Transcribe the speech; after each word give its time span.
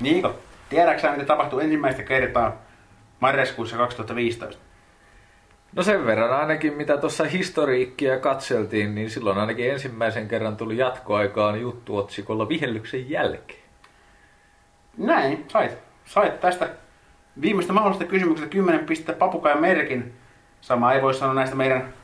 Niiko, 0.00 0.36
tiedätkö 0.68 1.12
mitä 1.12 1.24
tapahtui 1.24 1.64
ensimmäistä 1.64 2.02
kertaa 2.02 2.56
marraskuussa 3.20 3.76
2015? 3.76 4.62
No 5.76 5.82
sen 5.82 6.06
verran 6.06 6.40
ainakin, 6.40 6.72
mitä 6.72 6.96
tuossa 6.96 7.24
historiikkia 7.24 8.18
katseltiin, 8.18 8.94
niin 8.94 9.10
silloin 9.10 9.38
ainakin 9.38 9.70
ensimmäisen 9.70 10.28
kerran 10.28 10.56
tuli 10.56 10.76
jatkoaikaan 10.76 11.60
juttuotsikolla 11.60 12.48
vihellyksen 12.48 13.10
jälkeen. 13.10 13.62
Näin, 14.96 15.44
sait. 15.48 15.78
Sait 16.04 16.40
tästä 16.40 16.68
viimeistä 17.40 17.72
mahdollista 17.72 18.04
kysymyksestä 18.04 18.50
10 18.50 18.86
pistettä 18.86 19.12
papukajan 19.12 19.60
merkin. 19.60 20.12
Sama 20.60 20.92
ei 20.92 21.02
voi 21.02 21.14
sanoa 21.14 21.34
näistä 21.34 21.56
meidän 21.56 21.94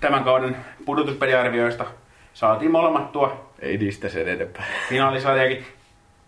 tämän 0.00 0.24
kauden 0.24 0.56
pudotuspeliarvioista. 0.84 1.86
Saatiin 2.34 2.70
molemmat 2.70 3.12
tuo 3.12 3.50
Ei 3.58 3.78
niistä 3.78 4.08
sen 4.08 4.28
enempää. 4.28 4.64
finaalisarjakin 4.88 5.66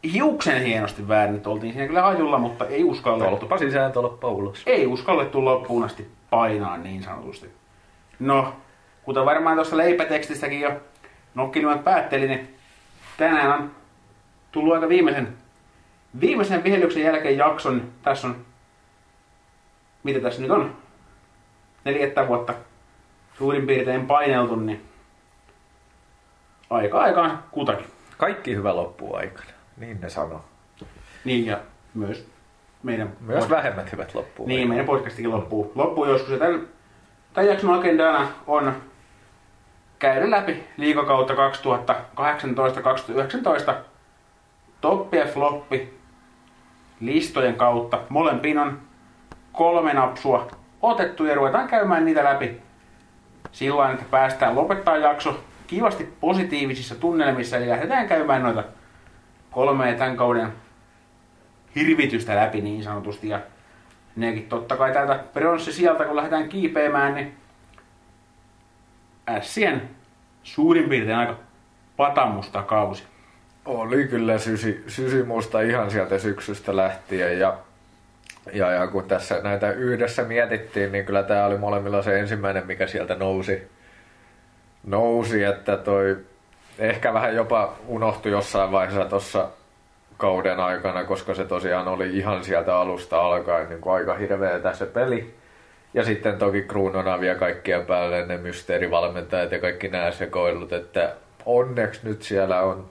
hiuksen 0.05 0.63
hienosti 0.63 1.09
väärin. 1.09 1.43
Oltiin 1.47 1.73
siinä 1.73 1.87
kyllä 1.87 2.03
hajulla, 2.03 2.39
mutta 2.39 2.67
ei 2.67 2.85
uskallettu. 2.85 3.37
Tolppa 3.37 3.59
sisään, 3.59 3.93
tolppa 3.93 4.29
ulos. 4.29 4.63
Ei 4.67 4.87
uskallettu 4.87 5.45
loppuun 5.45 5.85
asti 5.85 6.11
painaa 6.31 6.77
niin 6.77 7.03
sanotusti. 7.03 7.51
No, 8.19 8.55
kuten 9.03 9.25
varmaan 9.25 9.57
tuossa 9.57 9.77
leipätekstistäkin 9.77 10.61
jo 10.61 10.73
nokkinimet 11.35 11.85
päätteli, 11.85 12.29
niin 12.29 12.55
tänään 13.17 13.61
on 13.61 13.71
tullut 14.53 14.75
aika 14.75 14.89
viimeisen, 14.89 15.37
viimeisen 16.21 16.65
vihellyksen 16.65 17.03
jälkeen 17.03 17.39
jakson. 17.39 17.83
Tässä 18.03 18.27
on, 18.27 18.37
mitä 20.03 20.21
tässä 20.21 20.43
nyt 20.43 20.51
on, 20.51 20.77
neljättä 21.85 22.29
vuotta 22.29 22.55
suurin 23.39 23.67
piirtein 23.67 24.07
paineltu, 24.07 24.57
niin 24.57 24.85
aika 26.71 27.01
aikaan 27.01 27.45
kutakin. 27.51 27.87
Kaikki 28.17 28.55
hyvä 28.55 28.77
loppuu 28.77 29.17
aikana. 29.17 29.60
Niin 29.77 30.01
ne 30.01 30.09
sanoo. 30.09 30.45
Niin 31.25 31.47
ja 31.47 31.61
myös 31.95 32.29
meidän 32.83 33.13
Myös 33.21 33.51
vähemmät 33.51 33.93
hyvät 33.93 34.15
loppuu. 34.15 34.47
Niin, 34.47 34.69
meidän 34.69 34.87
podcastikin 34.87 35.31
loppuu, 35.31 35.73
loppuu 35.75 36.05
joskus. 36.05 36.31
Ja 36.31 36.39
tämän, 36.39 36.69
tämän 37.33 37.49
jakson 37.49 37.75
agendana 37.75 38.29
on 38.47 38.73
käydä 39.99 40.31
läpi 40.31 40.65
liikakautta 40.77 41.35
2018-2019 43.73 43.75
toppi 44.81 45.17
ja 45.17 45.27
floppi 45.27 45.99
listojen 47.01 47.55
kautta. 47.55 47.99
Molempiin 48.09 48.59
on 48.59 48.81
kolme 49.53 49.95
napsua 49.95 50.51
otettu 50.83 51.25
ja 51.25 51.35
ruvetaan 51.35 51.69
käymään 51.69 52.05
niitä 52.05 52.25
läpi 52.25 52.61
sillä 53.53 53.91
että 53.91 54.05
päästään 54.11 54.55
lopettaa 54.55 54.97
jakso 54.97 55.41
kivasti 55.67 56.15
positiivisissa 56.21 56.95
tunnelmissa, 56.95 57.57
eli 57.57 57.69
lähdetään 57.69 58.09
käymään 58.09 58.43
noita 58.43 58.65
kolmea 59.51 59.95
tämän 59.95 60.17
kauden 60.17 60.53
hirvitystä 61.75 62.37
läpi 62.37 62.61
niin 62.61 62.85
sanotusti. 62.85 63.29
Ja 63.29 63.41
nekin 64.17 64.49
totta 64.49 64.77
kai 64.77 64.93
täältä 64.93 65.25
pronssi 65.33 65.73
sieltä, 65.73 66.05
kun 66.05 66.17
lähdetään 66.17 66.49
kiipeämään, 66.49 67.15
niin 67.15 67.37
Ässien 69.29 69.83
suurin 70.43 70.89
piirtein 70.89 71.19
aika 71.19 71.39
patamusta 71.97 72.63
kausi. 72.63 73.05
Oli 73.65 74.05
kyllä 74.05 74.39
sysi, 74.39 74.85
sysimusta 74.87 75.61
ihan 75.61 75.91
sieltä 75.91 76.19
syksystä 76.19 76.77
lähtien 76.77 77.39
ja, 77.39 77.59
ja, 78.53 78.71
ja 78.71 78.87
kun 78.87 79.05
tässä 79.05 79.41
näitä 79.43 79.73
yhdessä 79.73 80.23
mietittiin, 80.23 80.93
niin 80.93 81.07
kyllä 81.07 81.23
tämä 81.23 81.47
oli 81.47 81.59
molemmilla 81.59 82.03
se 82.03 82.21
ensimmäinen, 82.21 82.67
mikä 82.67 82.87
sieltä 82.87 83.15
nousi. 83.15 83.69
Nousi, 84.87 85.45
että 85.45 85.77
toi 85.77 86.17
ehkä 86.81 87.15
vähän 87.15 87.35
jopa 87.35 87.73
unohtui 87.87 88.33
jossain 88.33 88.73
vaiheessa 88.73 89.05
tuossa 89.05 89.49
kauden 90.17 90.61
aikana, 90.61 91.05
koska 91.05 91.35
se 91.35 91.45
tosiaan 91.45 91.89
oli 91.89 92.17
ihan 92.17 92.45
sieltä 92.45 92.77
alusta 92.77 93.21
alkaen 93.21 93.69
niin 93.69 93.81
kuin 93.81 93.95
aika 93.95 94.15
hirveä 94.15 94.73
se 94.73 94.87
peli. 94.87 95.35
Ja 95.95 96.05
sitten 96.05 96.39
toki 96.39 96.63
kruunona 96.63 97.21
vielä 97.21 97.39
kaikkia 97.39 97.81
päälle 97.81 98.27
ne 98.27 98.37
mysteerivalmentajat 98.37 99.53
ja 99.53 99.59
kaikki 99.59 99.89
nämä 99.89 100.11
sekoilut, 100.11 100.73
että 100.73 101.15
onneksi 101.47 102.01
nyt 102.05 102.23
siellä 102.23 102.63
on 102.63 102.89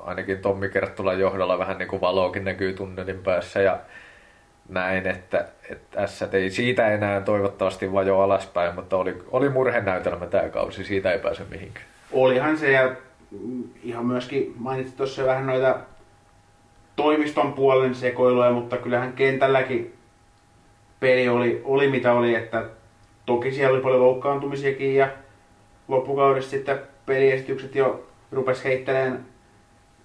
ainakin 0.00 0.38
Tommi 0.38 0.68
Kerttulan 0.68 1.20
johdolla 1.20 1.58
vähän 1.58 1.78
niin 1.78 1.88
kuin 1.88 2.00
valoakin 2.00 2.44
näkyy 2.44 2.72
tunnelin 2.72 3.18
päässä 3.18 3.62
ja 3.62 3.78
näin, 4.68 5.06
että, 5.06 5.44
että 5.70 6.06
S 6.06 6.22
ei 6.32 6.50
siitä 6.50 6.88
enää 6.88 7.20
toivottavasti 7.20 7.92
vajo 7.92 8.20
alaspäin, 8.20 8.74
mutta 8.74 8.96
oli, 8.96 9.18
oli 9.30 9.48
murhenäytelmä 9.48 10.26
tämä 10.26 10.48
kausi, 10.48 10.84
siitä 10.84 11.12
ei 11.12 11.18
pääse 11.18 11.42
mihinkään. 11.50 11.91
Olihan 12.12 12.58
se 12.58 12.72
ja 12.72 12.94
ihan 13.82 14.06
myöskin 14.06 14.54
mainitsit 14.58 14.96
tuossa 14.96 15.26
vähän 15.26 15.46
noita 15.46 15.78
toimiston 16.96 17.52
puolen 17.52 17.94
sekoiluja, 17.94 18.50
mutta 18.50 18.76
kyllähän 18.76 19.12
kentälläkin 19.12 19.94
peli 21.00 21.28
oli, 21.28 21.62
oli 21.64 21.88
mitä 21.88 22.12
oli, 22.12 22.34
että 22.34 22.64
toki 23.26 23.52
siellä 23.52 23.74
oli 23.74 23.82
paljon 23.82 24.00
loukkaantumisiakin 24.00 24.94
ja 24.94 25.08
loppukaudessa 25.88 26.50
sitten 26.50 26.78
peliesitykset 27.06 27.74
jo 27.74 28.06
rupes 28.32 28.64
heittelemään 28.64 29.24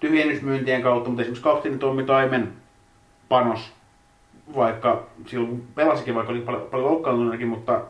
tyhjennysmyyntien 0.00 0.82
kautta, 0.82 1.08
mutta 1.08 1.22
esimerkiksi 1.22 1.44
kapteeni 1.44 1.78
Tommi 1.78 2.04
Taimen 2.04 2.52
panos, 3.28 3.72
vaikka 4.56 5.06
silloin 5.26 5.64
pelasikin, 5.74 6.14
vaikka 6.14 6.32
oli 6.32 6.40
paljon, 6.40 6.68
paljon 6.70 7.48
mutta 7.48 7.80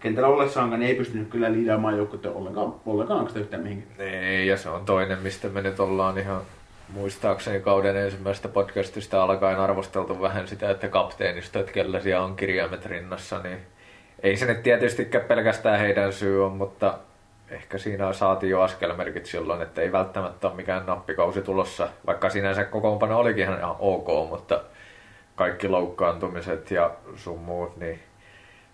kentällä 0.00 0.28
ollessaankaan 0.28 0.82
ei 0.82 0.94
pystynyt 0.94 1.28
kyllä 1.28 1.52
liidaamaan 1.52 1.96
joukkuetta 1.96 2.30
ollenkaan, 2.30 2.74
ollenkaan 2.86 3.28
sitä 3.28 3.40
yhtään 3.40 3.62
mihinkään. 3.62 4.08
Ei, 4.08 4.46
ja 4.46 4.56
se 4.56 4.68
on 4.68 4.84
toinen, 4.84 5.18
mistä 5.18 5.48
me 5.48 5.62
nyt 5.62 5.80
ollaan 5.80 6.18
ihan 6.18 6.40
muistaakseni 6.88 7.60
kauden 7.60 7.96
ensimmäisestä 7.96 8.48
podcastista 8.48 9.22
alkaen 9.22 9.58
arvosteltu 9.58 10.20
vähän 10.20 10.48
sitä, 10.48 10.70
että 10.70 10.88
kapteenista, 10.88 11.58
että 11.58 11.72
kellä 11.72 12.00
siellä 12.00 12.24
on 12.24 12.36
kirjaimet 12.36 12.86
rinnassa, 12.86 13.38
niin 13.38 13.58
ei 14.22 14.36
se 14.36 14.46
nyt 14.46 14.62
tietystikään 14.62 15.24
pelkästään 15.24 15.78
heidän 15.78 16.12
syy 16.12 16.44
on, 16.44 16.52
mutta 16.52 16.98
ehkä 17.50 17.78
siinä 17.78 18.12
saatiin 18.12 18.50
jo 18.50 18.60
askelmerkit 18.60 19.26
silloin, 19.26 19.62
että 19.62 19.80
ei 19.80 19.92
välttämättä 19.92 20.48
ole 20.48 20.56
mikään 20.56 20.86
nappikausi 20.86 21.42
tulossa, 21.42 21.88
vaikka 22.06 22.30
sinänsä 22.30 22.64
kokoonpano 22.64 23.18
olikin 23.18 23.42
ihan 23.42 23.76
ok, 23.78 24.28
mutta 24.28 24.60
kaikki 25.36 25.68
loukkaantumiset 25.68 26.70
ja 26.70 26.90
sun 27.16 27.38
muut, 27.38 27.76
niin 27.76 28.00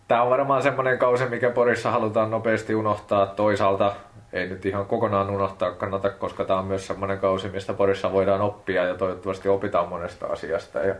Tämä 0.09 0.23
on 0.23 0.31
varmaan 0.31 0.63
semmoinen 0.63 0.99
kausi, 0.99 1.27
mikä 1.27 1.51
Porissa 1.51 1.91
halutaan 1.91 2.31
nopeasti 2.31 2.75
unohtaa. 2.75 3.27
Toisaalta 3.27 3.95
ei 4.33 4.49
nyt 4.49 4.67
ihan 4.67 4.87
kokonaan 4.87 5.31
unohtaa 5.31 5.71
kannata, 5.71 6.11
koska 6.11 6.45
tämä 6.45 6.59
on 6.59 6.67
myös 6.67 6.87
semmoinen 6.87 7.19
kausi, 7.19 7.49
mistä 7.49 7.73
Porissa 7.73 8.13
voidaan 8.13 8.41
oppia 8.41 8.85
ja 8.85 8.95
toivottavasti 8.95 9.49
opitaan 9.49 9.89
monesta 9.89 10.27
asiasta. 10.27 10.79
Ja, 10.79 10.95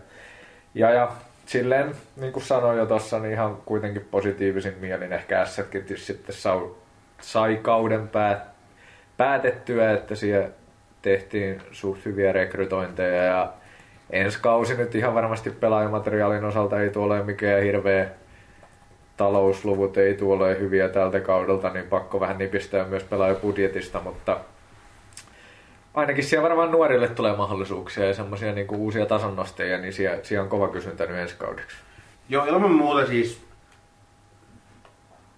ja, 0.75 0.91
ja 0.91 1.09
silleen, 1.47 1.95
niin 2.17 2.33
kuin 2.33 2.43
sanoin 2.43 2.79
jo 2.79 2.87
tuossa, 2.87 3.19
niin 3.19 3.33
ihan 3.33 3.57
kuitenkin 3.65 4.09
positiivisin 4.11 4.75
mielin 4.81 5.13
ehkä 5.13 5.41
Assetkin 5.41 5.85
sitten 5.95 6.35
sai, 6.35 6.71
sai 7.21 7.59
kauden 7.63 8.09
päät, 8.09 8.43
päätettyä, 9.17 9.93
että 9.93 10.15
siellä 10.15 10.49
tehtiin 11.03 11.63
suht 11.73 12.05
hyviä 12.05 12.33
rekrytointeja 12.33 13.23
ja 13.25 13.53
ensi 14.11 14.39
kausi 14.43 14.77
nyt 14.77 14.95
ihan 14.95 15.15
varmasti 15.15 15.51
pelaajamateriaalin 15.51 16.45
osalta 16.45 16.81
ei 16.81 16.91
tule 16.91 17.23
mikään 17.23 17.63
hirveä 17.63 18.09
talousluvut 19.17 19.99
ei 19.99 20.15
tule 20.15 20.59
hyviä 20.59 20.89
tältä 20.89 21.21
kaudelta, 21.21 21.71
niin 21.71 21.85
pakko 21.85 22.21
vähän 22.21 22.39
nipistää 22.39 22.85
myös 22.85 23.05
pelaajabudjetista, 23.05 24.01
mutta 24.01 24.41
ainakin 25.95 26.25
siellä 26.25 26.49
varmaan 26.49 26.71
nuorille 26.71 27.09
tulee 27.09 27.37
mahdollisuuksia 27.37 28.07
ja 28.07 28.15
semmoisia 28.15 28.53
niin 28.53 28.67
uusia 28.71 29.07
tasonnosteja, 29.07 29.79
niin 29.79 29.93
siellä, 29.93 30.19
siellä 30.23 30.43
on 30.43 30.49
kova 30.49 30.69
kysyntä 30.69 31.07
nyt 31.07 31.17
ensi 31.17 31.37
kaudeksi. 31.39 31.77
Joo, 32.29 32.45
ilman 32.45 32.73
muuta 32.73 33.07
siis 33.07 33.45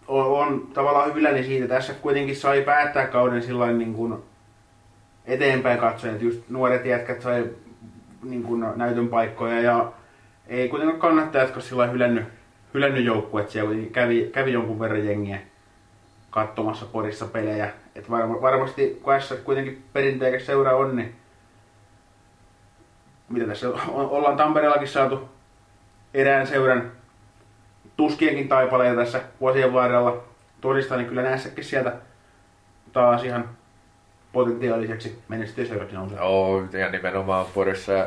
on, 0.08 0.26
on 0.26 0.68
tavallaan 0.74 1.08
hyvilläni 1.08 1.44
siitä. 1.44 1.68
Tässä 1.68 1.94
kuitenkin 1.94 2.36
sai 2.36 2.62
päättää 2.62 3.06
kauden 3.06 3.42
sillä 3.42 3.72
niin 3.72 3.94
kuin 3.94 4.14
eteenpäin 5.26 5.78
katsoen, 5.78 6.12
että 6.12 6.24
just 6.24 6.48
nuoret 6.48 6.84
jätkät 6.84 7.22
sai 7.22 7.44
niin 8.22 8.42
kuin 8.42 8.64
näytön 8.76 9.08
paikkoja 9.08 9.60
ja 9.60 9.92
ei 10.46 10.68
kuitenkaan 10.68 11.00
kannattajat 11.00 11.62
sillä 11.62 11.86
hylännyt, 11.86 12.24
hylännyt 12.76 13.04
joukkue, 13.04 13.40
että 13.40 13.52
siellä 13.52 13.86
kävi, 13.92 14.30
kävi 14.32 14.52
jonkun 14.52 14.80
verran 14.80 15.06
jengiä 15.06 15.38
katsomassa 16.30 16.86
Porissa 16.86 17.26
pelejä. 17.26 17.72
Et 17.94 18.10
var, 18.10 18.42
varmasti 18.42 19.00
kun 19.02 19.20
S 19.20 19.34
kuitenkin 19.44 19.84
perinteikäs 19.92 20.46
seura 20.46 20.76
on, 20.76 20.96
niin 20.96 21.14
mitä 23.28 23.46
tässä 23.46 23.68
on, 23.68 24.10
ollaan 24.10 24.36
Tampereellakin 24.36 24.88
saatu 24.88 25.28
erään 26.14 26.46
seuran 26.46 26.92
tuskienkin 27.96 28.48
taipaleita 28.48 29.00
tässä 29.00 29.20
vuosien 29.40 29.72
varrella 29.72 30.24
todistaa, 30.60 30.96
niin 30.96 31.08
kyllä 31.08 31.22
näissäkin 31.22 31.64
sieltä 31.64 31.92
taas 32.92 33.24
ihan 33.24 33.48
potentiaaliseksi 34.36 35.18
menestyseuraksi 35.28 35.94
nousee. 35.94 36.18
Joo, 36.18 36.64
ja 36.72 36.90
nimenomaan 36.90 37.46
Porissa 37.54 38.06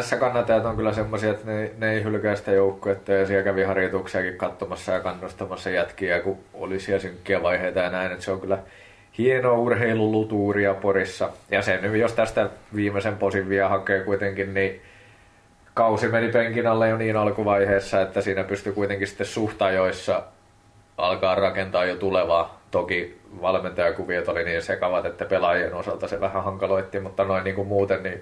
S-kannatajat 0.00 0.64
on 0.64 0.76
kyllä 0.76 0.92
semmoisia, 0.92 1.30
että 1.30 1.50
ne, 1.50 1.70
ne 1.78 1.92
ei 1.92 2.04
hylkää 2.04 2.36
sitä 2.36 2.50
joukkuetta 2.50 3.12
ja 3.12 3.26
siellä 3.26 3.44
kävi 3.44 3.62
harjoituksiakin 3.62 4.36
katsomassa 4.36 4.92
ja 4.92 5.00
kannustamassa 5.00 5.70
jätkiä, 5.70 6.20
kun 6.20 6.38
oli 6.54 6.80
siellä 6.80 7.00
synkkiä 7.00 7.42
vaiheita 7.42 7.80
ja 7.80 7.90
näin, 7.90 8.12
että 8.12 8.24
se 8.24 8.30
on 8.30 8.40
kyllä 8.40 8.58
hienoa 9.18 9.58
urheilulutuuria 9.58 10.74
Porissa. 10.74 11.28
Ja 11.50 11.62
sen, 11.62 11.98
jos 12.00 12.12
tästä 12.12 12.50
viimeisen 12.74 13.16
posin 13.16 13.48
vielä 13.48 13.68
hakee 13.68 14.00
kuitenkin, 14.00 14.54
niin 14.54 14.80
kausi 15.74 16.08
meni 16.08 16.28
penkin 16.28 16.66
alle 16.66 16.88
jo 16.88 16.96
niin 16.96 17.16
alkuvaiheessa, 17.16 18.00
että 18.00 18.20
siinä 18.20 18.44
pystyi 18.44 18.72
kuitenkin 18.72 19.08
sitten 19.08 19.26
suhtajoissa 19.26 20.22
alkaa 20.98 21.34
rakentaa 21.34 21.84
jo 21.84 21.96
tulevaa. 21.96 22.53
Toki 22.74 23.20
valmentajakuviot 23.42 24.28
oli 24.28 24.44
niin 24.44 24.62
sekavat, 24.62 25.06
että 25.06 25.24
pelaajien 25.24 25.74
osalta 25.74 26.08
se 26.08 26.20
vähän 26.20 26.44
hankaloitti, 26.44 27.00
mutta 27.00 27.24
noin 27.24 27.44
niin 27.44 27.56
kuin 27.56 27.68
muuten 27.68 28.02
niin 28.02 28.20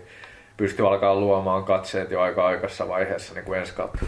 pystyi 0.57 0.87
alkaa 0.87 1.15
luomaan 1.15 1.65
katseet 1.65 2.11
jo 2.11 2.21
aika 2.21 2.47
aikaisessa 2.47 2.89
vaiheessa 2.89 3.35
niin 3.35 3.45
kuin 3.45 3.59
ensi 3.59 3.75
kautta. 3.75 3.99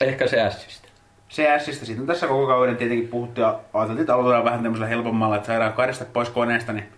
Ehkä 0.00 0.26
se 0.26 0.40
ässistä. 0.40 0.88
Se 1.28 1.50
ässistä. 1.50 1.86
Sitten 1.86 2.06
tässä 2.06 2.26
koko 2.26 2.46
kauden 2.46 2.76
tietenkin 2.76 3.08
puhuttu 3.08 3.40
ja 3.40 3.60
ajateltiin, 3.74 4.02
että 4.02 4.14
aloitetaan 4.14 4.44
vähän 4.44 4.62
tämmöisellä 4.62 4.88
helpommalla, 4.88 5.36
että 5.36 5.46
saadaan 5.46 5.72
kahdesta 5.72 6.04
pois 6.12 6.30
koneesta, 6.30 6.72
niin 6.72 6.88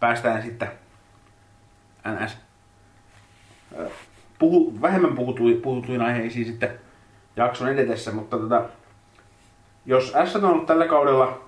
päästään 0.00 0.42
sitten 0.42 0.68
NS 2.08 2.36
puhu, 4.38 4.82
vähemmän 4.82 5.14
puhutuin, 5.14 5.60
puhutuin 5.60 6.00
aiheisiin 6.00 6.46
sitten 6.46 6.70
jakson 7.36 7.68
edetessä, 7.68 8.12
mutta 8.12 8.38
tota, 8.38 8.62
jos 9.86 10.14
S 10.24 10.36
on 10.36 10.44
ollut 10.44 10.66
tällä 10.66 10.86
kaudella 10.86 11.40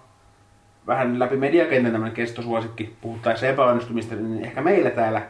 vähän 0.86 1.18
läpi 1.18 1.36
mediakentän 1.36 1.92
tämmöinen 1.92 2.16
kestosuosikki, 2.16 2.96
puhuttaessa 3.00 3.46
epäonnistumista, 3.46 4.14
niin 4.14 4.44
ehkä 4.44 4.60
meillä 4.60 4.90
täällä 4.90 5.22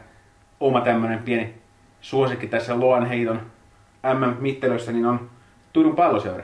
oma 0.59 0.81
tämmöinen 0.81 1.19
pieni 1.19 1.53
suosikki 2.01 2.47
tässä 2.47 2.79
Loan 2.79 3.05
heiton 3.05 3.41
MM-mittelössä, 4.13 4.91
niin 4.91 5.05
on 5.05 5.29
Turun 5.73 5.95
palloseura. 5.95 6.43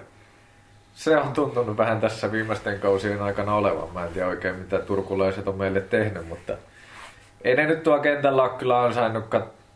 Se 0.94 1.18
on 1.18 1.34
tuntunut 1.34 1.78
vähän 1.78 2.02
tässä 2.02 2.32
viimeisten 2.32 2.80
kausien 2.80 3.22
aikana 3.22 3.56
olevan. 3.56 3.94
Mä 3.94 4.06
en 4.06 4.14
tiedä 4.14 4.28
oikein 4.28 4.56
mitä 4.56 4.80
turkulaiset 4.80 5.48
on 5.48 5.56
meille 5.56 5.82
tehnyt, 5.82 6.30
mutta 6.30 6.54
ei 7.42 7.56
ne 7.56 7.66
nyt 7.66 7.84
tuo 7.84 8.00
kentällä 8.00 8.44
ole 8.44 8.52
kyllä 8.58 8.82
ansainnut 8.82 9.26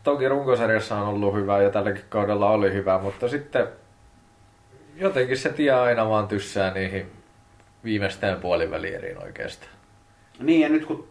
toki 0.04 0.28
runkosarjassa 0.28 0.96
on 0.96 1.08
ollut 1.08 1.34
hyvä 1.34 1.62
ja 1.62 1.70
tälläkin 1.70 2.04
kaudella 2.08 2.50
oli 2.50 2.72
hyvä, 2.72 2.98
mutta 2.98 3.28
sitten 3.28 3.66
jotenkin 5.00 5.38
se 5.38 5.48
tie 5.48 5.70
aina 5.70 6.08
vaan 6.08 6.28
tyssää 6.28 6.74
niihin 6.74 7.06
viimeistään 7.84 8.40
puolivälieriin 8.40 9.22
oikeastaan. 9.22 9.72
Niin 10.40 10.60
ja 10.60 10.68
nyt 10.68 10.86
kun 10.86 11.08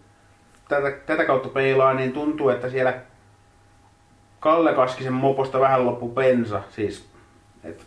tätä, 0.68 0.92
tätä 0.92 1.26
kautta 1.26 1.50
peilaa, 1.50 1.94
niin 1.94 2.12
tuntuu, 2.12 2.50
että 2.50 2.70
siellä 2.70 2.94
Kalle 4.40 4.74
Kaskisen 4.74 5.14
moposta 5.14 5.60
vähän 5.60 5.86
loppu 5.86 6.10
pensa. 6.10 6.62
Siis, 6.70 7.10
et, 7.64 7.86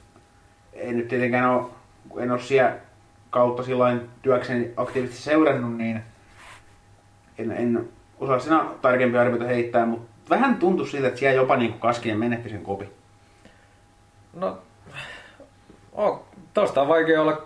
ei 0.72 0.92
nyt 0.92 1.08
tietenkään 1.08 1.50
ole, 1.50 1.70
en 2.22 2.30
ole 2.30 2.40
siellä 2.40 2.76
kautta 3.30 3.62
silloin 3.62 4.10
työkseni 4.22 4.70
aktiivisesti 4.76 5.22
seurannut, 5.22 5.76
niin 5.76 6.02
en, 7.38 7.50
en 7.50 7.88
osaa 8.20 8.38
sinä 8.38 8.64
tarkempia 8.82 9.20
arvioita 9.20 9.44
heittää, 9.44 9.86
mutta 9.86 10.30
vähän 10.30 10.56
tuntui 10.56 10.88
siltä, 10.88 11.08
että 11.08 11.20
siellä 11.20 11.36
jopa 11.36 11.56
niin 11.56 11.78
Kaskinen 11.78 12.18
menetti 12.18 12.48
sen 12.48 12.62
kopi. 12.62 12.88
No, 14.34 14.58
oh, 15.92 16.24
tosta 16.54 16.82
on 16.82 16.88
vaikea 16.88 17.22
olla 17.22 17.42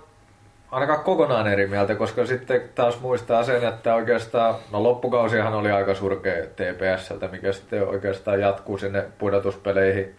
ainakaan 0.71 1.05
kokonaan 1.05 1.47
eri 1.47 1.67
mieltä, 1.67 1.95
koska 1.95 2.27
sitten 2.27 2.63
taas 2.75 3.01
muistaa 3.01 3.45
sen, 3.45 3.69
että 3.69 3.95
oikeastaan, 3.95 4.55
no 4.73 4.83
loppukausihan 4.83 5.55
oli 5.55 5.71
aika 5.71 5.95
surkea 5.95 6.47
TPSltä, 6.47 7.29
mikä 7.29 7.53
sitten 7.53 7.89
oikeastaan 7.89 8.41
jatkuu 8.41 8.79
sinne 8.79 9.05
pudotuspeleihin. 9.19 10.15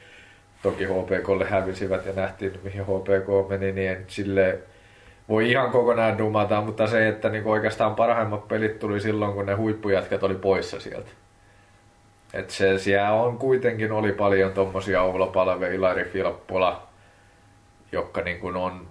Toki 0.64 0.86
HPKlle 0.86 1.46
hävisivät 1.46 2.06
ja 2.06 2.14
nähtiin, 2.14 2.60
mihin 2.64 2.84
HPK 2.84 3.50
meni, 3.50 3.72
niin 3.72 3.98
sille 4.08 4.60
voi 5.30 5.52
ihan 5.52 5.72
kokonaan 5.72 6.18
dumata, 6.18 6.62
mutta 6.62 6.88
se, 6.88 7.08
että 7.08 7.30
niin 7.30 7.46
oikeastaan 7.46 7.96
parhaimmat 7.96 8.48
pelit 8.48 8.80
tuli 8.80 9.00
silloin, 9.00 9.34
kun 9.34 9.46
ne 9.46 9.54
huippujätkät 9.54 10.24
oli 10.24 10.36
poissa 10.36 10.80
sieltä. 10.80 11.10
Et 12.34 12.50
se 12.50 12.78
siellä 12.78 13.12
on 13.12 13.38
kuitenkin 13.38 13.92
oli 13.92 14.12
paljon 14.12 14.52
tommosia 14.52 15.02
Oula 15.02 15.28
Palve, 15.28 15.76
Ilari 15.76 16.04
Filppola, 16.04 16.87
jotka 17.92 18.22
niin 18.22 18.40
kuin 18.40 18.56
on 18.56 18.88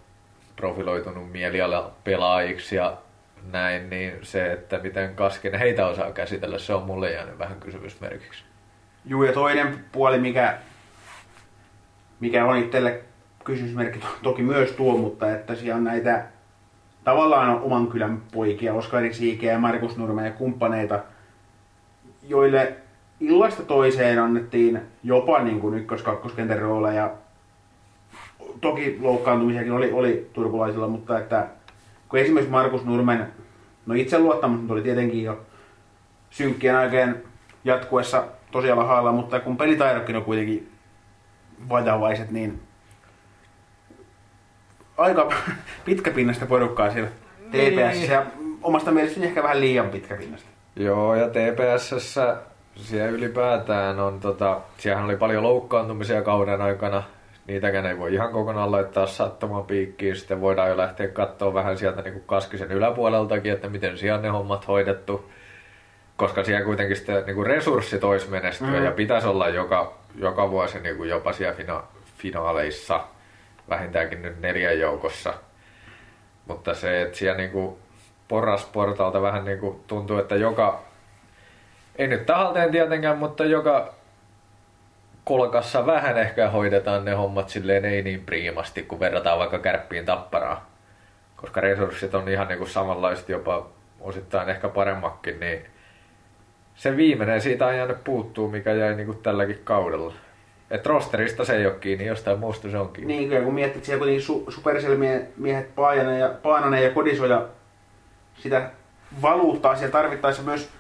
profiloitunut 0.57 1.33
mieliala 1.33 1.93
pelaajiksi 2.05 2.77
ja 2.77 2.97
näin, 3.53 3.91
niin 3.91 4.13
se, 4.23 4.53
että 4.53 4.79
miten 4.79 5.15
Kaskinen 5.15 5.61
heitä 5.61 5.87
osaa 5.87 6.13
käsitellä, 6.13 6.59
se 6.59 6.75
on 6.75 6.83
mulle 6.83 7.13
jäänyt 7.13 7.39
vähän 7.39 7.61
kysymysmerkiksi. 7.61 8.45
Juu, 9.05 9.23
ja 9.23 9.33
toinen 9.33 9.85
puoli, 9.93 10.19
mikä, 10.19 10.59
mikä 12.21 12.45
on 12.45 12.57
itselle 12.57 13.01
kysymysmerkki 13.45 14.01
toki 14.23 14.43
myös 14.43 14.71
tuo, 14.71 14.97
mutta 14.97 15.33
että 15.33 15.55
siellä 15.55 15.77
on 15.77 15.85
näitä 15.85 16.27
tavallaan 17.05 17.61
oman 17.61 17.87
kylän 17.87 18.23
poikia, 18.33 18.75
Oskari 18.75 19.15
Siikeä 19.15 19.53
ja 19.53 19.59
Markus 19.59 19.97
Nurme 19.97 20.25
ja 20.25 20.33
kumppaneita, 20.33 21.01
joille 22.29 22.77
illasta 23.21 23.63
toiseen 23.63 24.19
annettiin 24.19 24.81
jopa 25.05 25.43
niin 25.43 25.61
kuin 25.61 25.75
ykkös-kakkoskentän 25.75 26.59
rooleja. 26.59 27.11
Toki 28.61 28.99
loukkaantumisiakin 29.01 29.73
oli, 29.73 29.93
oli 29.93 30.31
turkulaisilla, 30.33 30.89
mutta 30.89 31.19
että 31.19 31.47
kun 32.09 32.19
esimerkiksi 32.19 32.51
Markus 32.51 32.85
Nurmen, 32.85 33.27
no 33.87 33.95
itseluottamus 33.95 34.71
oli 34.71 34.83
tietenkin 34.83 35.23
jo 35.23 35.41
synkkien 36.31 36.77
aikeen 36.77 37.23
jatkuessa 37.65 38.25
tosi 38.51 38.71
alhaalla, 38.71 39.13
mutta 39.13 39.41
kun 39.41 39.57
pelitaidotkin 39.57 40.17
on 40.17 40.25
kuitenkin 40.25 40.73
vajavaiset, 41.69 42.31
niin 42.31 42.61
aika 44.97 45.33
pitkäpinnasta 45.85 46.47
porukkaa 46.47 46.91
siellä 46.91 47.11
TPS 47.51 47.99
niin. 47.99 48.11
ja 48.11 48.27
omasta 48.63 48.91
mielestäni 48.91 49.27
ehkä 49.27 49.43
vähän 49.43 49.61
liian 49.61 49.89
pitkäpinnasta. 49.89 50.49
Joo, 50.77 51.15
ja 51.15 51.29
TPSssä 51.29 52.37
siellä 52.77 53.11
ylipäätään 53.11 54.01
on, 54.01 54.21
tota, 54.21 54.61
siellä 54.79 55.05
oli 55.05 55.17
paljon 55.17 55.43
loukkaantumisia 55.43 56.23
kauden 56.23 56.61
aikana. 56.61 57.03
Niitäkään 57.47 57.87
ei 57.87 57.99
voi 57.99 58.15
ihan 58.15 58.33
kokonaan 58.33 58.73
laittaa 58.73 59.07
sattumaan 59.07 59.65
piikkiin. 59.65 60.17
Sitten 60.17 60.41
voidaan 60.41 60.69
jo 60.69 60.77
lähteä 60.77 61.09
katsoa 61.09 61.55
vähän 61.55 61.79
sieltä 61.79 62.03
niin 62.03 62.13
kuin 62.13 62.25
Kaskisen 62.27 62.73
yläpuoleltakin, 62.73 63.53
että 63.53 63.69
miten 63.69 63.99
siellä 63.99 64.21
ne 64.21 64.29
hommat 64.29 64.69
hoidettu. 64.69 65.31
Koska 66.17 66.45
siellä 66.45 66.65
kuitenkin 66.65 66.97
sitten 66.97 67.27
niin 67.27 67.35
kuin 67.35 67.47
resurssit 67.47 68.05
olisi 68.05 68.31
menestyä 68.31 68.69
mm. 68.69 68.85
ja 68.85 68.91
pitäisi 68.91 69.29
olla 69.29 69.49
joka, 69.49 69.99
joka 70.15 70.51
vuosi 70.51 70.81
niin 70.81 70.97
kuin 70.97 71.09
jopa 71.09 71.33
siellä 71.33 71.57
fina- 71.57 71.85
finaaleissa 72.19 73.01
vähintäänkin 73.69 74.23
nyt 74.23 74.41
neljän 74.41 74.79
joukossa. 74.79 75.35
Mutta 76.47 76.75
se, 76.75 77.03
että 77.03 77.19
siellä 77.19 77.37
niin 77.37 77.51
kuin 77.51 77.77
porrasportalta 78.29 79.23
vähän 79.23 79.45
niin 79.45 79.59
kuin 79.59 79.81
tuntuu, 79.87 80.19
että 80.19 80.37
joka 80.37 80.83
ei 81.97 82.07
nyt 82.07 82.27
tahalteen 82.27 82.71
tietenkään, 82.71 83.19
mutta 83.19 83.45
joka 83.45 83.95
kolkassa 85.27 85.87
vähän 85.87 86.19
ehkä 86.19 86.51
hoidetaan 86.51 87.05
ne 87.05 87.13
hommat 87.13 87.49
silleen 87.49 87.85
ei 87.85 88.03
niin 88.03 88.25
priimasti, 88.25 88.83
kun 88.83 89.01
verrataan 89.01 89.39
vaikka 89.39 89.59
kärppiin 89.59 90.05
tapparaan. 90.05 90.59
Koska 91.37 91.61
resurssit 91.61 92.15
on 92.15 92.29
ihan 92.29 92.49
niin 92.49 92.59
kuin 92.59 92.71
samanlaiset, 92.71 93.29
jopa 93.29 93.67
osittain 94.01 94.49
ehkä 94.49 94.69
paremmakin, 94.69 95.41
niin 95.41 95.67
se 96.75 96.97
viimeinen 96.97 97.41
siitä 97.41 97.67
on 97.67 97.77
jäänyt 97.77 98.05
puuttuu, 98.05 98.49
mikä 98.49 98.73
jäi 98.73 98.95
niin 98.95 99.07
kuin 99.07 99.19
tälläkin 99.19 99.61
kaudella. 99.65 100.13
Et 100.71 100.87
rosterista 100.87 101.45
se 101.45 101.57
ei 101.57 101.67
ole 101.67 101.75
kiinni, 101.75 102.07
jostain 102.07 102.39
muusta 102.39 102.71
se 102.71 102.79
on 102.79 102.93
kiinni. 102.93 103.29
Niin, 103.29 103.45
kun 103.45 103.55
miettii, 103.55 103.79
että 103.79 103.87
siellä 103.87 103.99
kuitenkin 103.99 104.27
su- 104.27 104.51
superselmiehet 104.53 105.75
Paananen 105.75 106.21
ja, 106.21 106.29
Paananen 106.43 106.85
ja 106.85 106.91
Kodisoja 106.91 107.47
sitä 108.39 108.71
valuuttaa 109.23 109.77
siellä 109.77 109.93
tarvittaessa 109.93 110.43
myös 110.43 110.71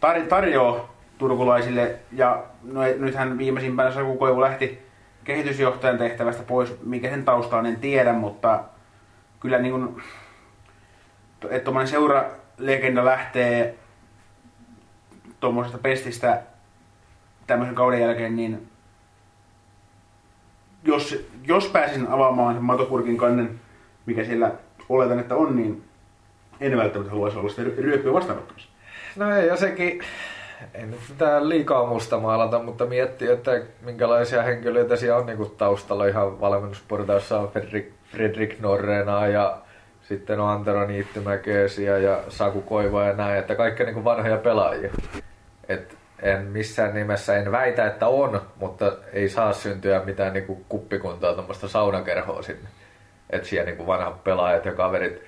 tar- 0.00 0.26
tarjoaa 0.28 0.91
turkulaisille, 1.22 1.94
ja 2.12 2.44
no, 2.62 2.80
nythän 2.98 3.38
viimeisimpänä 3.38 3.90
Saku 3.90 4.16
Koivu 4.16 4.40
lähti 4.40 4.82
kehitysjohtajan 5.24 5.98
tehtävästä 5.98 6.42
pois, 6.42 6.74
mikä 6.84 7.10
sen 7.10 7.24
tausta 7.24 7.58
en 7.58 7.76
tiedä, 7.76 8.12
mutta 8.12 8.64
kyllä 9.40 9.58
niin 9.58 9.72
kuin, 9.72 10.02
että 11.50 11.64
tuommoinen 11.64 11.90
seuralegenda 11.90 13.04
lähtee 13.04 13.74
tuommoisesta 15.40 15.78
pestistä 15.78 16.42
tämmöisen 17.46 17.74
kauden 17.74 18.00
jälkeen, 18.00 18.36
niin 18.36 18.68
jos, 20.84 21.26
jos 21.44 21.68
pääsisin 21.68 22.08
avaamaan 22.08 22.54
sen 22.54 22.64
matopurkin 22.64 23.16
kannen, 23.16 23.60
mikä 24.06 24.24
siellä 24.24 24.52
oletan, 24.88 25.18
että 25.18 25.34
on, 25.34 25.56
niin 25.56 25.84
en 26.60 26.76
välttämättä 26.76 27.10
haluaisi 27.10 27.38
olla 27.38 27.48
sitä 27.48 27.62
ryöppyä 27.62 28.12
vastaanottamassa. 28.12 28.68
No 29.16 29.36
ei, 29.36 29.46
ja 29.46 29.56
sekin, 29.56 30.00
ei 30.74 30.86
nyt 30.86 31.00
mitään 31.08 31.48
liikaa 31.48 31.86
musta 31.86 32.18
maalata, 32.18 32.58
mutta 32.58 32.86
miettii, 32.86 33.30
että 33.30 33.62
minkälaisia 33.80 34.42
henkilöitä 34.42 34.96
siellä 34.96 35.18
on 35.18 35.26
niin 35.26 35.50
taustalla 35.56 36.06
ihan 36.06 36.40
valmennusportaissa 36.40 37.40
on 37.40 37.48
Fredrik, 37.48 37.92
Fredrik 38.04 38.60
Norrena 38.60 39.26
ja 39.26 39.58
sitten 40.02 40.40
on 40.40 40.48
Antero 40.48 40.86
Niittymäkeesiä 40.86 41.98
ja 41.98 42.20
Saku 42.28 42.60
Koiva 42.60 43.04
ja 43.04 43.12
näin, 43.12 43.38
että 43.38 43.54
kaikki 43.54 43.84
niin 43.84 44.04
vanhoja 44.04 44.36
pelaajia. 44.36 44.90
Et 45.68 45.96
en 46.22 46.42
missään 46.42 46.94
nimessä, 46.94 47.36
en 47.36 47.52
väitä, 47.52 47.86
että 47.86 48.08
on, 48.08 48.40
mutta 48.56 48.92
ei 49.12 49.28
saa 49.28 49.52
syntyä 49.52 50.02
mitään 50.04 50.32
niin 50.32 50.64
kuppikuntaa, 50.68 51.34
tuommoista 51.34 51.68
saunakerhoa 51.68 52.42
sinne. 52.42 52.68
Että 53.30 53.48
siellä 53.48 53.70
niin 53.70 53.86
vanhat 53.86 54.24
pelaajat 54.24 54.64
ja 54.64 54.72
kaverit 54.72 55.22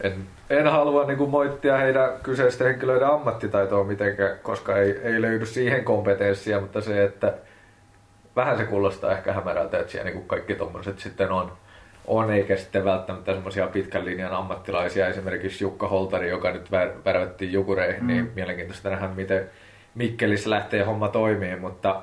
en, 0.00 0.26
en 0.50 0.66
halua 0.66 1.04
niin 1.04 1.18
kuin 1.18 1.30
moittia 1.30 1.76
heidän 1.76 2.10
kyseisten 2.22 2.66
henkilöiden 2.66 3.08
ammattitaitoa 3.08 3.84
mitenkään, 3.84 4.38
koska 4.42 4.76
ei, 4.76 4.98
ei 5.02 5.22
löydy 5.22 5.46
siihen 5.46 5.84
kompetenssia, 5.84 6.60
mutta 6.60 6.80
se, 6.80 7.04
että 7.04 7.34
vähän 8.36 8.58
se 8.58 8.64
kuulostaa 8.64 9.12
ehkä 9.12 9.32
hämärältä, 9.32 9.78
että 9.78 9.92
siellä 9.92 10.04
niin 10.04 10.16
kuin 10.16 10.28
kaikki 10.28 10.54
tommoset 10.54 10.98
sitten 10.98 11.32
on, 11.32 11.52
on, 12.06 12.30
eikä 12.30 12.56
sitten 12.56 12.84
välttämättä 12.84 13.32
semmoisia 13.32 13.66
pitkän 13.66 14.04
linjan 14.04 14.32
ammattilaisia, 14.32 15.08
esimerkiksi 15.08 15.64
Jukka 15.64 15.88
Holtari, 15.88 16.30
joka 16.30 16.50
nyt 16.50 16.68
vär- 16.70 17.04
värvättiin 17.04 17.52
Jukureihin, 17.52 18.06
niin 18.06 18.18
mm. 18.18 18.24
niin 18.24 18.32
mielenkiintoista 18.34 18.90
nähdä, 18.90 19.08
miten 19.08 19.50
Mikkelissä 19.94 20.50
lähtee 20.50 20.84
homma 20.84 21.08
toimii, 21.08 21.56
mutta 21.56 22.02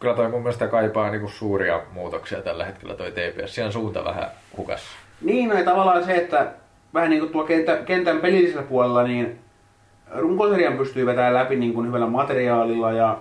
kyllä 0.00 0.14
toi 0.14 0.28
mun 0.28 0.42
mielestä 0.42 0.68
kaipaa 0.68 1.10
niinku 1.10 1.28
suuria 1.28 1.80
muutoksia 1.92 2.42
tällä 2.42 2.64
hetkellä 2.64 2.94
toi 2.94 3.12
TPS. 3.12 3.54
Siellä 3.54 3.72
suunta 3.72 4.04
vähän 4.04 4.30
hukassa. 4.56 4.88
Niin, 5.20 5.48
no 5.48 5.54
tavallaan 5.64 6.04
se, 6.04 6.16
että 6.16 6.46
vähän 6.94 7.10
niin 7.10 7.20
kuin 7.20 7.32
tuo 7.32 7.44
kentän, 7.44 7.84
kentän 7.84 8.20
pelillisellä 8.20 8.62
puolella, 8.62 9.02
niin 9.02 9.38
runkosarjan 10.14 10.78
pystyy 10.78 11.06
vetämään 11.06 11.34
läpi 11.34 11.56
niin 11.56 11.74
kuin 11.74 11.86
hyvällä 11.86 12.06
materiaalilla 12.06 12.92
ja 12.92 13.20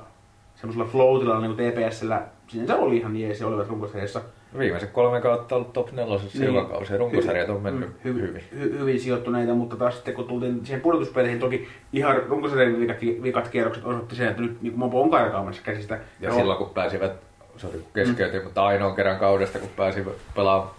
semmoisella 0.55 0.87
floatilla 0.91 1.41
niin 1.41 1.55
kuin 1.55 1.71
TPSllä. 1.71 2.21
Siinä 2.47 2.67
se 2.67 2.73
oli 2.73 2.97
ihan 2.97 3.17
jees 3.17 3.39
ja 3.39 3.47
olivat 3.47 3.69
runkosarjassa. 3.69 4.21
Viimeiset 4.57 4.91
kolme 4.91 5.21
kautta 5.21 5.55
ollut 5.55 5.73
top 5.73 5.91
nelosessa 5.91 6.39
niin. 6.39 6.53
joka 6.53 6.69
kausi 6.69 6.93
ja 6.93 6.99
runkosarjat 6.99 7.49
on 7.49 7.61
mennyt 7.61 7.89
hy- 7.89 8.03
hyvin. 8.03 8.43
Hy- 8.53 8.79
hyvin 8.79 8.99
sijoittuneita, 8.99 9.53
mutta 9.53 9.75
taas 9.75 9.95
sitten 9.95 10.13
kun 10.13 10.25
tultiin 10.27 10.65
siihen 10.65 10.81
pudotuspeleihin, 10.81 11.39
toki 11.39 11.67
ihan 11.93 12.21
runkosarjan 12.27 12.79
vikat, 12.79 12.97
vikat 13.01 13.47
kierrokset 13.47 13.85
osoitti 13.85 14.15
sen, 14.15 14.27
että 14.27 14.41
nyt 14.41 14.61
niin 14.61 14.79
Mopo 14.79 15.01
on 15.01 15.09
karkaamassa 15.09 15.61
käsistä. 15.61 15.95
Ja, 15.95 16.01
ja 16.19 16.33
silloin 16.33 16.57
kun 16.57 16.69
pääsivät, 16.69 17.11
kun 17.61 17.71
keskeytin, 17.93 18.39
mm. 18.39 18.43
mutta 18.43 18.65
ainoan 18.65 18.95
kerran 18.95 19.19
kaudesta 19.19 19.59
kun 19.59 19.69
pääsivät 19.75 20.13
pelaamaan 20.35 20.71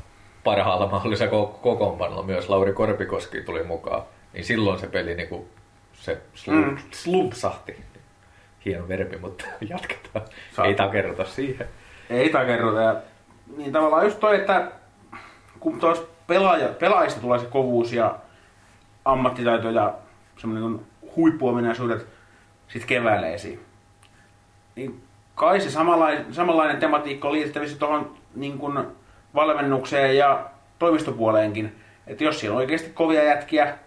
parhaalla 0.45 0.87
mahdollisella 0.87 1.47
kokoonpanolla, 1.47 2.23
myös 2.23 2.49
Lauri 2.49 2.73
Korpikoski 2.73 3.41
tuli 3.41 3.63
mukaan, 3.63 4.03
niin 4.33 4.45
silloin 4.45 4.79
se 4.79 4.87
peli 4.87 5.15
niin 5.15 5.29
kuin, 5.29 5.49
se 5.93 6.21
mm. 6.47 6.77
slupsahti. 6.91 7.77
Hieno 8.65 8.89
verbi, 8.89 9.17
mutta 9.17 9.45
jatketaan. 9.71 10.27
Saat. 10.53 10.69
Ei 10.69 10.75
takerrota 10.75 11.25
siihen. 11.25 11.69
Ei 12.11 12.29
takerrota. 12.29 12.81
Ja 12.81 12.97
niin 13.57 13.73
tavallaan 13.73 14.05
just 14.05 14.21
toi, 14.21 14.37
että 14.37 14.71
kun 15.61 15.81
tuossa 15.81 16.05
pelaaja, 16.27 16.69
pelaajista 16.69 17.21
tulee 17.21 17.39
se 17.39 17.47
kovuus 17.47 17.93
ja 17.93 18.19
ammattitaito 19.05 19.71
ja 19.71 19.95
semmoinen 20.37 20.71
niin 20.71 20.87
huippuominaisuudet 21.17 22.07
sit 22.69 22.85
keväällä 22.85 23.29
esiin. 23.29 23.61
Niin 24.77 25.03
kai 25.35 25.61
se 25.61 25.71
samanlainen, 25.71 26.35
samanlainen 26.35 26.77
tematiikka 26.77 27.29
on 27.29 27.35
liitettävissä 27.35 27.79
tuohon 27.79 28.17
niin 28.35 28.59
kuin 28.59 28.79
valmennukseen 29.35 30.17
ja 30.17 30.51
toimistopuoleenkin. 30.79 31.77
Että 32.07 32.25
jos 32.25 32.41
siellä 32.41 32.55
on 32.55 32.61
oikeasti 32.61 32.91
kovia 32.91 33.25
jätkiä 33.25 33.79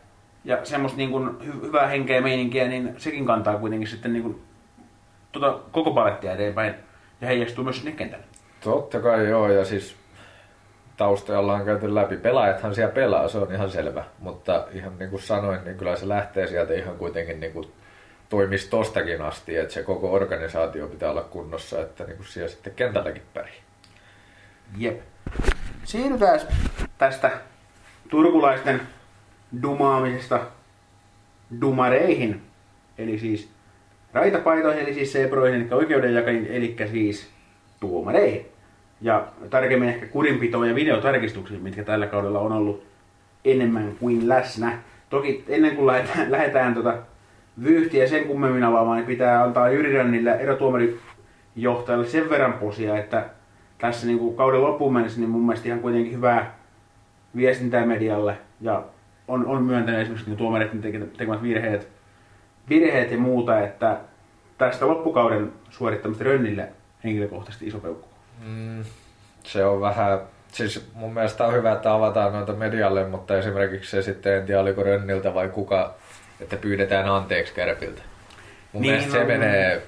ja 0.45 0.65
semmoista 0.65 0.97
niin 0.97 1.11
kuin 1.11 1.29
hy- 1.29 1.65
hyvää 1.65 1.87
henkeä 1.87 2.15
ja 2.15 2.21
meininkiä, 2.21 2.67
niin 2.67 2.95
sekin 2.97 3.25
kantaa 3.25 3.57
kuitenkin 3.57 3.87
sitten 3.87 4.13
niin 4.13 4.23
kuin, 4.23 4.41
tuota, 5.31 5.59
koko 5.71 5.91
palettia 5.91 6.33
eteenpäin 6.33 6.75
ja 7.21 7.27
heijastuu 7.27 7.63
myös 7.63 7.77
sinne 7.77 7.91
kentälle. 7.91 8.25
Totta 8.63 8.99
kai 8.99 9.29
joo, 9.29 9.51
ja 9.51 9.65
siis 9.65 9.95
taustoja 10.97 11.39
ollaan 11.39 11.65
käyty 11.65 11.95
läpi. 11.95 12.17
Pelaajathan 12.17 12.75
siellä 12.75 12.93
pelaa, 12.93 13.27
se 13.27 13.37
on 13.37 13.53
ihan 13.53 13.71
selvä. 13.71 14.03
Mutta 14.19 14.67
ihan 14.71 14.99
niin 14.99 15.09
kuin 15.09 15.21
sanoin, 15.21 15.63
niin 15.63 15.77
kyllä 15.77 15.95
se 15.95 16.07
lähtee 16.07 16.47
sieltä 16.47 16.73
ihan 16.73 16.97
kuitenkin 16.97 17.39
niin 17.39 17.53
kuin 17.53 17.71
toimisi 18.29 18.69
tostakin 18.69 19.21
asti, 19.21 19.57
että 19.57 19.73
se 19.73 19.83
koko 19.83 20.13
organisaatio 20.13 20.87
pitää 20.87 21.11
olla 21.11 21.23
kunnossa, 21.23 21.81
että 21.81 22.03
niin 22.03 22.17
kuin 22.17 22.27
siellä 22.27 22.49
sitten 22.49 22.73
kentälläkin 22.75 23.23
pärjää. 23.33 23.55
Jep. 24.77 25.01
Siirrytään 25.83 26.39
tästä 26.97 27.31
turkulaisten 28.09 28.81
dumaamisesta 29.61 30.39
dumareihin, 31.61 32.41
eli 32.97 33.19
siis 33.19 33.49
raitapaitoihin, 34.13 34.83
eli 34.83 34.93
siis 34.93 35.11
sebroihin, 35.11 35.61
eli 35.61 35.67
oikeudenjakajiin, 35.71 36.47
eli 36.47 36.75
siis 36.91 37.29
tuomareihin. 37.79 38.45
Ja 39.01 39.27
tarkemmin 39.49 39.89
ehkä 39.89 40.05
kurinpitoon 40.05 40.69
ja 40.69 40.75
videotarkistuksiin, 40.75 41.63
mitkä 41.63 41.83
tällä 41.83 42.07
kaudella 42.07 42.39
on 42.39 42.51
ollut 42.51 42.83
enemmän 43.45 43.95
kuin 43.99 44.29
läsnä. 44.29 44.77
Toki 45.09 45.45
ennen 45.47 45.75
kuin 45.75 45.87
lähdetään, 45.87 46.31
lähdetään 46.31 46.73
tota 46.73 46.97
vyyhtiä 47.63 48.07
sen 48.07 48.25
kummemmin 48.25 48.63
avaamaan, 48.63 48.97
niin 48.97 49.07
pitää 49.07 49.43
antaa 49.43 49.69
Jyri 49.69 49.97
Rännille 49.97 50.31
erotuomarijohtajalle 50.31 52.07
sen 52.07 52.29
verran 52.29 52.53
posia, 52.53 52.97
että 52.97 53.29
tässä 53.81 54.07
niin 54.07 54.19
kuin 54.19 54.35
kauden 54.35 54.61
loppuun 54.61 54.93
mennessä 54.93 55.19
niin 55.19 55.29
mun 55.29 55.45
mielestä 55.45 55.67
ihan 55.67 55.79
kuitenkin 55.79 56.13
hyvää 56.13 56.55
viestintää 57.35 57.85
medialle 57.85 58.37
ja 58.61 58.83
on, 59.27 59.45
on 59.45 59.63
myöntänyt 59.63 60.01
esimerkiksi 60.01 60.29
niin 60.29 60.37
tuomarit 60.37 60.81
tekemät 61.17 61.41
virheet, 61.41 61.87
virheet 62.69 63.11
ja 63.11 63.17
muuta, 63.17 63.59
että 63.59 63.97
tästä 64.57 64.87
loppukauden 64.87 65.53
suorittamista 65.69 66.23
Rönnille 66.23 66.69
henkilökohtaisesti 67.03 67.67
iso 67.67 67.79
peukku. 67.79 68.07
Mm, 68.45 68.83
se 69.43 69.65
on 69.65 69.81
vähän, 69.81 70.19
siis 70.51 70.89
mun 70.93 71.13
mielestä 71.13 71.45
on 71.45 71.53
hyvä, 71.53 71.71
että 71.71 71.93
avataan 71.93 72.33
noita 72.33 72.53
medialle, 72.53 73.07
mutta 73.07 73.37
esimerkiksi 73.37 73.91
se 73.91 74.01
sitten, 74.01 74.33
en 74.33 74.45
tiedä 74.45 74.61
oliko 74.61 74.83
Rönniltä 74.83 75.33
vai 75.33 75.49
kuka, 75.49 75.95
että 76.39 76.57
pyydetään 76.57 77.09
anteeksi 77.09 77.53
Kärpiltä. 77.53 78.01
Mun 78.73 78.81
niin, 78.81 78.93
mielestä 78.93 79.17
no, 79.17 79.21
se 79.21 79.27
menee, 79.27 79.81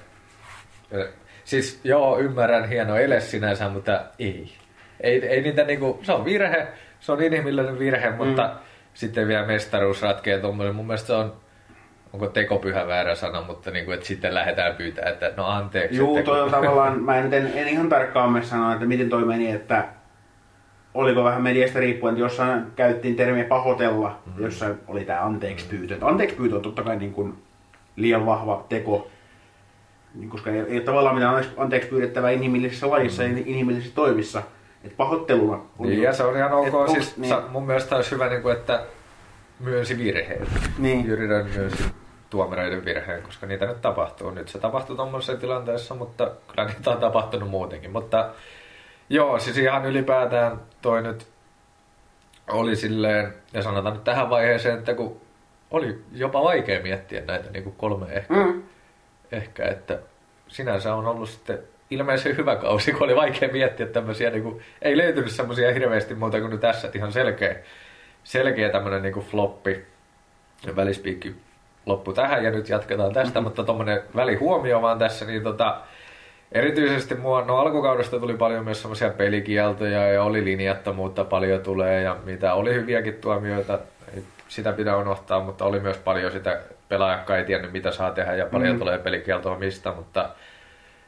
siis 1.44 1.80
joo, 1.84 2.18
ymmärrän, 2.18 2.68
hieno 2.68 2.96
ele 2.96 3.20
sinänsä, 3.20 3.68
mutta 3.68 4.00
ei. 4.18 4.52
Ei, 5.00 5.26
ei 5.26 5.42
niitä 5.42 5.64
niinku, 5.64 6.00
se 6.02 6.12
on 6.12 6.24
virhe, 6.24 6.66
se 7.00 7.12
on 7.12 7.22
inhimillinen 7.22 7.78
virhe, 7.78 8.10
mutta 8.10 8.42
mm. 8.42 8.58
sitten 8.94 9.28
vielä 9.28 9.46
mestaruus 9.46 10.02
ratkee 10.02 10.38
tuommoinen. 10.38 10.74
Mun 10.74 10.86
mielestä 10.86 11.06
se 11.06 11.12
on 11.12 11.32
onko 12.12 12.26
tekopyhä 12.26 12.86
väärä 12.86 13.14
sana, 13.14 13.42
mutta 13.42 13.70
niin 13.70 13.84
kuin, 13.84 13.94
että 13.94 14.06
sitten 14.06 14.34
lähdetään 14.34 14.76
pyytää, 14.76 15.10
että 15.10 15.32
no 15.36 15.46
anteeksi. 15.46 15.98
Joo, 15.98 16.22
toi 16.22 16.42
on 16.42 16.50
tavallaan, 16.50 17.02
mä 17.02 17.18
en, 17.18 17.34
en 17.34 17.68
ihan 17.68 17.88
tarkkaan 17.88 18.32
me 18.32 18.42
sanoa, 18.42 18.72
että 18.72 18.86
miten 18.86 19.08
toi 19.08 19.24
meni, 19.24 19.50
että 19.50 19.84
oliko 20.94 21.24
vähän 21.24 21.42
mediasta 21.42 21.80
riippuen, 21.80 22.12
että 22.12 22.24
jossain 22.24 22.66
käyttiin 22.76 23.16
termiä 23.16 23.44
pahoitella, 23.44 24.18
mm. 24.26 24.44
jossa 24.44 24.66
oli 24.88 25.04
tämä 25.04 25.20
anteeksi 25.20 25.66
pyytö. 25.66 25.96
Anteeksi 26.00 26.36
pyytö 26.36 26.56
on 26.56 26.62
totta 26.62 26.82
kai 26.82 26.96
niin 26.96 27.12
kuin 27.12 27.34
liian 27.96 28.26
vahva 28.26 28.66
teko, 28.68 29.10
koska 30.28 30.50
ei, 30.50 30.60
ei 30.60 30.76
ole 30.76 30.80
tavallaan 30.80 31.14
mitään 31.14 31.44
anteeksi 31.56 31.88
pyydettävää 31.88 32.30
inhimillisessä 32.30 32.90
lajissa 32.90 33.22
ja 33.22 33.28
mm. 33.28 33.38
inhimillisissä 33.38 33.94
toimissa. 33.94 34.42
Että 34.84 34.96
pahoitteluna 34.96 35.52
on... 35.78 35.88
Niin, 35.88 36.02
ja 36.02 36.12
se 36.12 36.22
on 36.22 36.36
ihan 36.36 36.52
ok. 36.52 36.88
Et, 36.88 36.94
siis, 36.94 37.16
niin. 37.16 37.36
mun 37.48 37.66
mielestä 37.66 37.96
olisi 37.96 38.10
hyvä, 38.10 38.28
niin 38.28 38.42
kuin, 38.42 38.56
että 38.56 38.82
myönsi 39.60 39.98
virheet. 39.98 40.48
Niin. 40.78 41.06
Jyri 41.06 41.26
myönsi 41.26 41.84
tuomareiden 42.30 42.84
virheen, 42.84 43.22
koska 43.22 43.46
niitä 43.46 43.66
nyt 43.66 43.80
tapahtuu. 43.80 44.30
Nyt 44.30 44.48
se 44.48 44.58
tapahtuu 44.58 44.96
tuommoisessa 44.96 45.36
tilanteessa, 45.36 45.94
mutta 45.94 46.30
kyllä 46.48 46.68
niitä 46.68 46.90
on 46.90 46.98
tapahtunut 46.98 47.50
muutenkin. 47.50 47.92
Mutta 47.92 48.30
joo, 49.10 49.38
siis 49.38 49.58
ihan 49.58 49.86
ylipäätään 49.86 50.60
toi 50.82 51.02
nyt 51.02 51.26
oli 52.50 52.76
silleen, 52.76 53.34
ja 53.52 53.62
sanotaan 53.62 53.94
nyt 53.94 54.04
tähän 54.04 54.30
vaiheeseen, 54.30 54.78
että 54.78 54.94
kun 54.94 55.20
oli 55.70 56.02
jopa 56.12 56.42
vaikea 56.42 56.82
miettiä 56.82 57.22
näitä 57.26 57.50
niin 57.50 57.64
kuin 57.64 57.74
kolme 57.76 58.06
ehkä, 58.12 58.34
mm. 58.34 58.62
Ehkä, 59.36 59.64
että 59.64 59.98
sinänsä 60.48 60.94
on 60.94 61.06
ollut 61.06 61.28
sitten 61.28 61.58
ilmeisen 61.90 62.36
hyvä 62.36 62.56
kausi, 62.56 62.92
kun 62.92 63.02
oli 63.02 63.16
vaikea 63.16 63.48
miettiä 63.52 63.86
tämmöisiä, 63.86 64.30
niin 64.30 64.42
kuin, 64.42 64.62
ei 64.82 64.96
löytynyt 64.96 65.30
semmoisia 65.30 65.72
hirveästi 65.72 66.14
muuta 66.14 66.40
kuin 66.40 66.58
tässä, 66.58 66.86
että 66.86 66.98
ihan 66.98 67.12
selkeä, 67.12 67.56
selkeä 68.24 68.68
tämmöinen 68.68 69.02
niin 69.02 69.12
kuin 69.12 69.26
floppi 69.26 69.84
ja 70.66 70.76
välispiikki 70.76 71.34
loppu 71.86 72.12
tähän 72.12 72.44
ja 72.44 72.50
nyt 72.50 72.68
jatketaan 72.68 73.12
tästä, 73.12 73.30
mm-hmm. 73.30 73.44
mutta 73.44 73.64
tuommoinen 73.64 74.02
välihuomio 74.16 74.82
vaan 74.82 74.98
tässä, 74.98 75.24
niin 75.24 75.42
tota, 75.42 75.80
erityisesti 76.52 77.14
mua, 77.14 77.42
no 77.42 77.56
alkukaudesta 77.56 78.20
tuli 78.20 78.36
paljon 78.36 78.64
myös 78.64 78.82
semmoisia 78.82 79.10
pelikieltoja 79.10 80.12
ja 80.12 80.22
oli 80.22 80.44
linjattomuutta 80.44 81.24
paljon 81.24 81.60
tulee 81.60 82.02
ja 82.02 82.16
mitä 82.24 82.54
oli 82.54 82.74
hyviäkin 82.74 83.14
tuomioita, 83.14 83.78
sitä 84.48 84.72
pitää 84.72 84.96
unohtaa, 84.96 85.44
mutta 85.44 85.64
oli 85.64 85.80
myös 85.80 85.96
paljon 85.96 86.32
sitä 86.32 86.60
pelaajakka 86.88 87.36
ei 87.36 87.44
tiennyt 87.44 87.72
mitä 87.72 87.90
saa 87.90 88.10
tehdä 88.10 88.34
ja 88.34 88.46
paljon 88.46 88.72
mm. 88.72 88.78
tulee 88.78 88.98
pelikieltoa 88.98 89.58
mistä, 89.58 89.92
mutta 89.92 90.30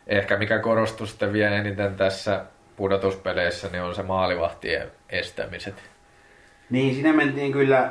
ehkä 0.06 0.36
mikä 0.36 0.58
korostuu 0.58 1.06
sitten 1.06 1.32
vielä 1.32 1.56
eniten 1.56 1.94
tässä 1.94 2.44
pudotuspeleissä, 2.76 3.68
niin 3.72 3.82
on 3.82 3.94
se 3.94 4.02
maalivahtien 4.02 4.90
estämiset. 5.10 5.74
Niin, 6.70 6.94
siinä 6.94 7.12
mentiin 7.12 7.52
kyllä 7.52 7.90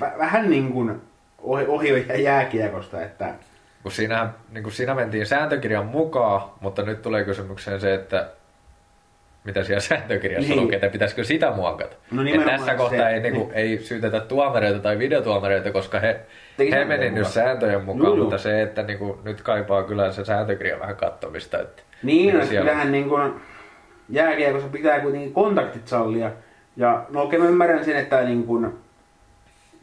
vähän 0.00 0.50
niin 0.50 0.72
kuin 0.72 1.02
ohi, 1.38 1.66
ohi 1.66 2.22
jääkiekosta, 2.22 3.02
että... 3.02 3.34
Kun 3.82 3.92
siinä, 3.92 4.28
niin 4.50 4.62
kuin 4.62 4.72
siinä 4.72 4.94
mentiin 4.94 5.26
sääntökirjan 5.26 5.86
mukaan, 5.86 6.50
mutta 6.60 6.82
nyt 6.82 7.02
tulee 7.02 7.24
kysymykseen 7.24 7.80
se, 7.80 7.94
että 7.94 8.30
mitä 9.44 9.62
siellä 9.64 9.80
sääntökirjassa 9.80 10.48
niin. 10.48 10.62
lukee, 10.62 10.76
että 10.76 10.88
pitäisikö 10.88 11.24
sitä 11.24 11.50
muokata. 11.50 11.96
No 12.10 12.22
tässä 12.44 12.74
kohtaa 12.74 12.98
se, 12.98 13.08
ei, 13.08 13.20
niin 13.20 13.34
kuin, 13.34 13.48
niin. 13.48 13.56
ei 13.56 13.78
syytetä 13.78 14.20
tuomareita 14.20 14.78
tai 14.78 14.98
videotuomareita, 14.98 15.70
koska 15.70 16.00
he, 16.00 16.20
he 16.58 16.84
meni 16.84 17.10
nyt 17.10 17.26
sääntöjen 17.26 17.84
mukaan, 17.84 18.06
Juu. 18.06 18.16
mutta 18.16 18.38
se, 18.38 18.62
että 18.62 18.82
niin 18.82 18.98
kuin, 18.98 19.18
nyt 19.24 19.42
kaipaa 19.42 19.82
kyllä 19.82 20.12
se 20.12 20.24
sääntökirja 20.24 20.80
vähän 20.80 20.96
katsomista. 20.96 21.58
Että 21.58 21.82
niin, 22.02 22.38
no, 22.38 22.46
siellä... 22.46 22.70
kyllähän 22.70 22.92
niin 22.92 23.08
kuin, 23.08 23.32
jääkiekossa 24.08 24.68
pitää 24.68 25.00
kuitenkin 25.00 25.32
kontaktit 25.32 25.88
sallia, 25.88 26.30
Ja 26.76 27.04
no 27.10 27.22
okei, 27.22 27.38
mä 27.38 27.48
ymmärrän 27.48 27.84
sen, 27.84 27.96
että 27.96 28.22
niin 28.22 28.44
kun, 28.44 28.78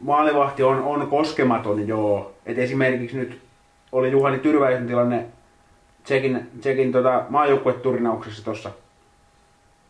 maalivahti 0.00 0.62
on, 0.62 0.82
on 0.82 1.06
koskematon, 1.06 1.88
joo. 1.88 2.32
Et 2.46 2.58
esimerkiksi 2.58 3.16
nyt 3.16 3.40
oli 3.92 4.10
Juhani 4.10 4.38
Tyrväisen 4.38 4.86
tilanne 4.86 5.26
Tsekin, 6.04 6.50
Tsekin 6.60 6.92
tota, 6.92 7.24
maajoukkueturnauksessa 7.28 8.44
tuossa 8.44 8.70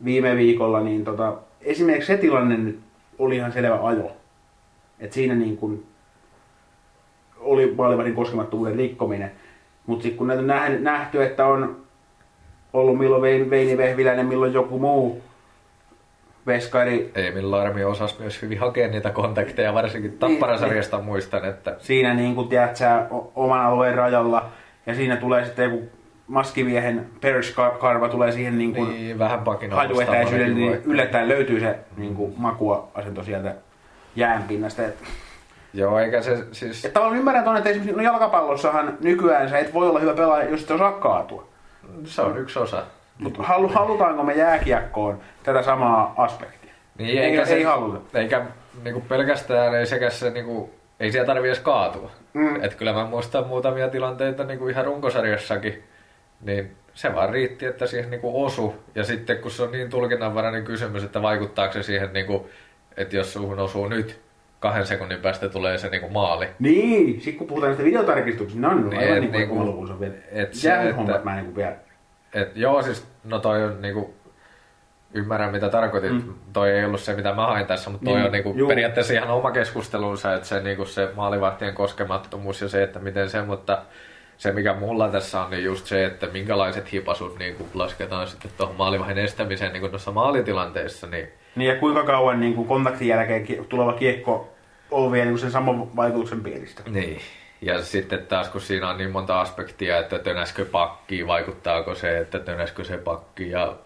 viime 0.04 0.36
viikolla, 0.36 0.80
niin 0.80 1.04
tota, 1.04 1.34
esimerkiksi 1.60 2.06
se 2.06 2.16
tilanne 2.16 2.56
nyt 2.56 2.80
oli 3.18 3.36
ihan 3.36 3.52
selvä 3.52 3.78
ajo. 3.82 4.12
Et 5.00 5.12
siinä 5.12 5.34
niin 5.34 5.56
kun 5.56 5.84
oli 7.40 7.74
maalivahdin 7.76 8.14
koskemattomuuden 8.14 8.76
rikkominen. 8.76 9.30
Mutta 9.86 10.02
sitten 10.02 10.18
kun 10.18 10.26
näitä 10.26 10.42
on 10.42 10.84
nähty, 10.84 11.22
että 11.22 11.46
on 11.46 11.76
ollut 12.72 12.98
milloin 12.98 13.50
Veini 13.50 13.76
Vehviläinen, 13.76 14.26
milloin 14.26 14.52
joku 14.52 14.78
muu 14.78 15.22
veskari. 16.46 17.10
Emil 17.14 17.50
Larmi 17.50 17.84
osasi 17.84 18.16
myös 18.18 18.42
hyvin 18.42 18.58
hakea 18.58 18.88
niitä 18.88 19.10
kontakteja, 19.10 19.74
varsinkin 19.74 20.18
Tapparasarjasta 20.18 20.96
niin, 20.96 21.06
muistan, 21.06 21.44
että... 21.44 21.76
Siinä 21.78 22.14
niin 22.14 22.34
kuin 22.34 22.48
tiedät 22.48 22.76
sä, 22.76 23.06
oman 23.34 23.60
alueen 23.60 23.94
rajalla, 23.94 24.50
ja 24.86 24.94
siinä 24.94 25.16
tulee 25.16 25.44
sitten 25.44 25.70
joku 25.70 25.88
maskimiehen 26.30 27.06
karva 27.80 28.08
tulee 28.08 28.32
siihen 28.32 28.58
niin 28.58 28.74
kuin 28.74 28.90
niin, 28.90 29.18
vähän 29.18 29.40
hajuetäisyydelle, 29.70 30.54
niin 30.54 30.82
yllättäen 30.84 31.28
löytyy 31.28 31.60
se 31.60 31.78
niin 31.96 32.14
kuin 32.14 32.34
makuasento 32.36 33.24
sieltä 33.24 33.54
jäänpinnasta. 34.16 34.82
Että 34.82 35.06
Joo, 35.74 35.98
eikä 35.98 36.22
se 36.22 36.44
siis... 36.52 36.84
Että 36.84 36.94
tavallaan 36.94 37.18
ymmärrän 37.18 37.44
tuonne, 37.44 37.58
että 37.58 37.70
esimerkiksi 37.70 37.96
no 37.96 38.02
jalkapallossahan 38.02 38.98
nykyään 39.00 39.48
sä 39.48 39.58
et 39.58 39.74
voi 39.74 39.88
olla 39.88 39.98
hyvä 39.98 40.14
pelaaja, 40.14 40.50
jos 40.50 40.62
et 40.62 40.70
osaa 40.70 40.92
kaatua. 40.92 41.46
Se 42.04 42.22
on 42.22 42.38
yksi 42.38 42.58
osa. 42.58 42.82
Mutta 43.18 43.42
halu, 43.42 43.68
halutaanko 43.68 44.22
me 44.22 44.34
jääkiekkoon 44.34 45.20
tätä 45.42 45.62
samaa 45.62 46.14
aspektia? 46.16 46.72
Niin, 46.98 47.08
eikä, 47.08 47.22
eikä 47.22 47.44
se, 47.44 47.54
ei 47.54 47.62
haluta. 47.62 48.18
Eikä 48.18 48.44
niinku 48.84 49.00
pelkästään, 49.00 49.74
ei 49.74 49.86
sekä 49.86 50.10
se, 50.10 50.30
niinku, 50.30 50.70
ei 51.00 51.12
siellä 51.12 51.26
tarvitse 51.26 51.48
edes 51.48 51.60
kaatua. 51.60 52.10
Mm. 52.32 52.64
Et 52.64 52.74
kyllä 52.74 52.92
mä 52.92 53.04
muistan 53.04 53.46
muutamia 53.46 53.88
tilanteita 53.88 54.44
niinku 54.44 54.68
ihan 54.68 54.84
runkosarjassakin, 54.84 55.82
niin 56.40 56.76
se 56.94 57.14
vaan 57.14 57.30
riitti, 57.30 57.66
että 57.66 57.86
siihen 57.86 58.10
niinku 58.10 58.44
osu. 58.44 58.74
Ja 58.94 59.04
sitten 59.04 59.38
kun 59.38 59.50
se 59.50 59.62
on 59.62 59.72
niin 59.72 59.90
tulkinnanvarainen 59.90 60.64
kysymys, 60.64 61.04
että 61.04 61.22
vaikuttaako 61.22 61.72
se 61.72 61.82
siihen, 61.82 62.12
niinku, 62.12 62.50
että 62.96 63.16
jos 63.16 63.32
suhun 63.32 63.58
osuu 63.58 63.88
nyt, 63.88 64.20
kahden 64.60 64.86
sekunnin 64.86 65.20
päästä 65.20 65.48
tulee 65.48 65.78
se 65.78 65.88
niinku 65.88 66.08
maali. 66.08 66.48
Niin, 66.58 67.14
sitten 67.14 67.36
kun 67.36 67.46
puhutaan 67.46 67.70
näistä 67.70 67.84
videotarkistuksista, 67.84 68.68
niin 68.68 68.84
on 68.84 68.90
niin, 68.90 69.00
aivan 69.00 69.20
niin 69.20 69.48
kuin 69.48 69.64
niinku, 69.64 69.92
on 69.92 70.00
vielä 70.00 70.14
et 70.32 70.54
se, 70.54 70.74
että, 70.74 71.20
mä 71.24 71.36
niinku 71.36 71.56
vielä. 71.56 71.76
Et, 72.34 72.56
joo, 72.56 72.82
siis 72.82 73.06
no 73.24 73.38
toi 73.38 73.64
on 73.64 73.82
niinku, 73.82 74.14
ymmärrän 75.14 75.52
mitä 75.52 75.68
tarkoitit. 75.68 76.12
Mm. 76.12 76.34
Toi 76.52 76.70
ei 76.70 76.84
ollut 76.84 77.00
se, 77.00 77.14
mitä 77.14 77.34
mä 77.34 77.46
hain 77.46 77.66
tässä, 77.66 77.90
mutta 77.90 78.04
toi 78.04 78.14
niin, 78.14 78.26
on 78.26 78.32
niinku 78.32 78.54
periaatteessa 78.68 79.12
ihan 79.12 79.30
oma 79.30 79.50
keskustelunsa, 79.50 80.34
että 80.34 80.48
se, 80.48 80.60
niinku 80.60 80.84
se 80.84 81.08
maalivahtien 81.16 81.74
koskemattomuus 81.74 82.60
ja 82.60 82.68
se, 82.68 82.82
että 82.82 82.98
miten 82.98 83.30
se, 83.30 83.42
mutta 83.42 83.82
se 84.40 84.52
mikä 84.52 84.74
mulla 84.74 85.08
tässä 85.08 85.40
on, 85.40 85.50
niin 85.50 85.64
just 85.64 85.86
se, 85.86 86.04
että 86.04 86.26
minkälaiset 86.26 86.92
hipasut 86.92 87.38
niin 87.38 87.56
lasketaan 87.74 88.28
sitten 88.28 88.50
tuohon 88.56 88.76
maalivahin 88.76 89.18
estämiseen 89.18 89.72
niin 89.72 89.90
tuossa 89.90 90.12
maalitilanteessa, 90.12 91.06
niin 91.06 91.28
niin 91.56 91.68
ja 91.68 91.76
kuinka 91.76 92.02
kauan 92.02 92.40
niin 92.40 92.54
kuin 92.54 92.68
kontaktin 92.68 93.08
jälkeen 93.08 93.46
tuleva 93.68 93.92
kiekko 93.92 94.48
on 94.90 95.12
vielä 95.12 95.30
niin 95.30 95.38
sen 95.38 95.50
saman 95.50 95.96
vaikutuksen 95.96 96.40
piiristä. 96.40 96.82
Niin. 96.90 97.20
Ja 97.62 97.82
sitten 97.82 98.26
taas 98.26 98.48
kun 98.48 98.60
siinä 98.60 98.88
on 98.88 98.98
niin 98.98 99.10
monta 99.10 99.40
aspektia, 99.40 99.98
että 99.98 100.18
tönäskö 100.18 100.64
pakki, 100.64 101.26
vaikuttaako 101.26 101.94
se, 101.94 102.18
että 102.18 102.38
tönäskö 102.38 102.84
se 102.84 102.96
pakki 102.96 103.50
ja 103.50 103.76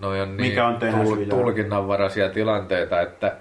noi 0.00 0.20
on 0.20 0.36
niin 0.36 0.48
Mikä 0.48 0.66
on 0.66 0.76
tul- 0.76 1.24
tulkinnanvaraisia 1.30 2.28
tilanteita, 2.28 3.00
että 3.00 3.36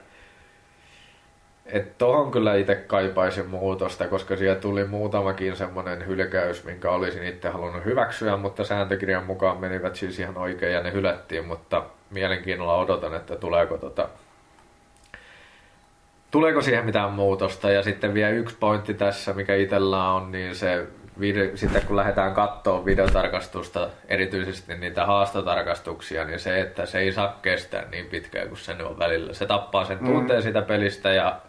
et 1.65 1.97
tohon 1.97 2.31
kyllä 2.31 2.55
itse 2.55 2.75
kaipaisin 2.75 3.49
muutosta, 3.49 4.07
koska 4.07 4.37
siellä 4.37 4.59
tuli 4.59 4.85
muutamakin 4.85 5.55
semmoinen 5.55 6.07
hylkäys, 6.07 6.63
minkä 6.63 6.91
olisin 6.91 7.23
itse 7.23 7.49
halunnut 7.49 7.85
hyväksyä, 7.85 8.37
mutta 8.37 8.63
sääntökirjan 8.63 9.25
mukaan 9.25 9.57
menivät 9.57 9.95
siis 9.95 10.19
ihan 10.19 10.37
oikein 10.37 10.73
ja 10.73 10.83
ne 10.83 10.91
hylättiin, 10.91 11.45
mutta 11.45 11.83
mielenkiinnolla 12.09 12.77
odotan, 12.77 13.15
että 13.15 13.35
tuleeko 13.35 13.77
tota, 13.77 14.09
tuleeko 16.31 16.61
siihen 16.61 16.85
mitään 16.85 17.11
muutosta. 17.11 17.71
Ja 17.71 17.83
sitten 17.83 18.13
vielä 18.13 18.29
yksi 18.29 18.55
pointti 18.59 18.93
tässä, 18.93 19.33
mikä 19.33 19.55
itsellä 19.55 20.11
on, 20.11 20.31
niin 20.31 20.55
se 20.55 20.87
video, 21.19 21.57
sitten 21.57 21.81
kun 21.87 21.95
lähdetään 21.95 22.33
katsoa 22.33 22.85
videotarkastusta, 22.85 23.89
erityisesti 24.07 24.75
niitä 24.75 25.05
haastotarkastuksia, 25.05 26.25
niin 26.25 26.39
se, 26.39 26.61
että 26.61 26.85
se 26.85 26.99
ei 26.99 27.11
saa 27.11 27.39
kestää 27.41 27.85
niin 27.91 28.05
pitkään 28.05 28.47
kuin 28.47 28.57
se 28.57 28.83
on 28.83 28.99
välillä. 28.99 29.33
Se 29.33 29.45
tappaa 29.45 29.85
sen 29.85 29.97
tunteen 29.97 30.39
mm. 30.39 30.43
sitä 30.43 30.61
pelistä 30.61 31.13
ja 31.13 31.41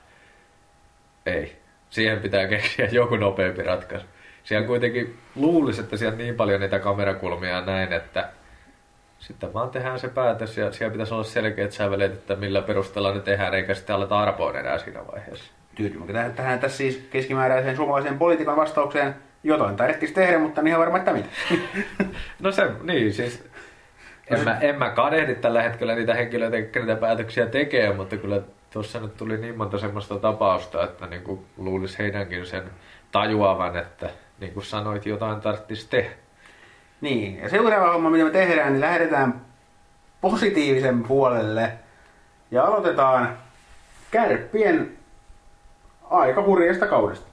ei. 1.27 1.57
Siihen 1.91 2.21
pitää 2.21 2.47
keksiä 2.47 2.89
joku 2.93 3.17
nopeampi 3.17 3.63
ratkaisu. 3.63 4.07
Siellä 4.45 4.67
kuitenkin 4.67 5.19
luulisi, 5.35 5.81
että 5.81 5.97
siellä 5.97 6.17
niin 6.17 6.35
paljon 6.35 6.61
niitä 6.61 6.79
kamerakulmia 6.79 7.61
näin, 7.61 7.93
että 7.93 8.29
sitten 9.19 9.55
vaan 9.55 9.71
tehdään 9.71 9.99
se 9.99 10.09
päätös 10.09 10.57
ja 10.57 10.73
siellä 10.73 10.93
pitäisi 10.93 11.15
olla 11.15 11.25
selkeät 11.25 11.73
sävelet, 11.73 12.13
että 12.13 12.37
millä 12.37 12.63
perusteella 12.63 13.15
ne 13.15 13.21
tehdään, 13.21 13.55
eikä 13.55 13.75
sitten 13.75 13.97
aleta 13.97 14.21
arpoa 14.21 14.59
enää 14.59 14.79
siinä 14.79 15.07
vaiheessa. 15.13 15.53
Tyytymykö 15.75 16.13
tähän 16.37 16.59
tässä 16.59 16.77
siis 16.77 17.09
keskimääräiseen 17.11 17.77
suomalaiseen 17.77 18.19
politiikan 18.19 18.57
vastaukseen 18.57 19.15
jotain 19.43 19.77
tarvitsisi 19.77 20.15
tehdä, 20.15 20.39
mutta 20.39 20.63
niin 20.63 20.69
ihan 20.69 20.81
varma, 20.81 20.99
että 20.99 21.13
mitä. 21.13 21.29
no 22.43 22.53
se, 22.53 22.71
niin 22.83 23.13
siis 23.13 23.45
en 24.31 24.45
mä, 24.45 24.59
en 24.61 24.79
mä 24.79 24.91
kadehdi 24.91 25.35
tällä 25.35 25.63
hetkellä 25.63 25.95
niitä 25.95 26.15
henkilöitä, 26.15 26.57
jotka 26.59 26.81
niitä 26.81 26.97
päätöksiä 26.97 27.47
tekee, 27.47 27.93
mutta 27.93 28.17
kyllä 28.17 28.41
tuossa 28.75 29.01
nyt 29.01 29.17
tuli 29.17 29.37
niin 29.37 29.59
monta 29.59 29.79
semmoista 29.79 30.19
tapausta, 30.19 30.85
että 30.85 31.07
niin 31.07 31.23
kuin 31.23 31.47
luulisi 31.57 31.99
heidänkin 31.99 32.47
sen 32.47 32.71
tajuavan, 33.13 33.77
että 33.77 34.11
niin 34.41 34.53
kuin 34.53 34.65
sanoit, 34.65 35.07
jotain 35.07 35.41
tarvitsisi 35.41 35.89
tehdä. 35.89 36.11
Niin, 37.01 37.39
ja 37.39 37.49
seuraava 37.49 37.93
homma, 37.93 38.11
mitä 38.11 38.25
me 38.25 38.31
tehdään, 38.31 38.73
niin 38.73 38.81
lähdetään 38.81 39.41
positiivisen 40.21 41.03
puolelle 41.03 41.73
ja 42.51 42.65
aloitetaan 42.65 43.39
kärppien 44.11 44.99
aika 46.11 46.43
hurjasta 46.43 46.87
kaudesta. 46.87 47.27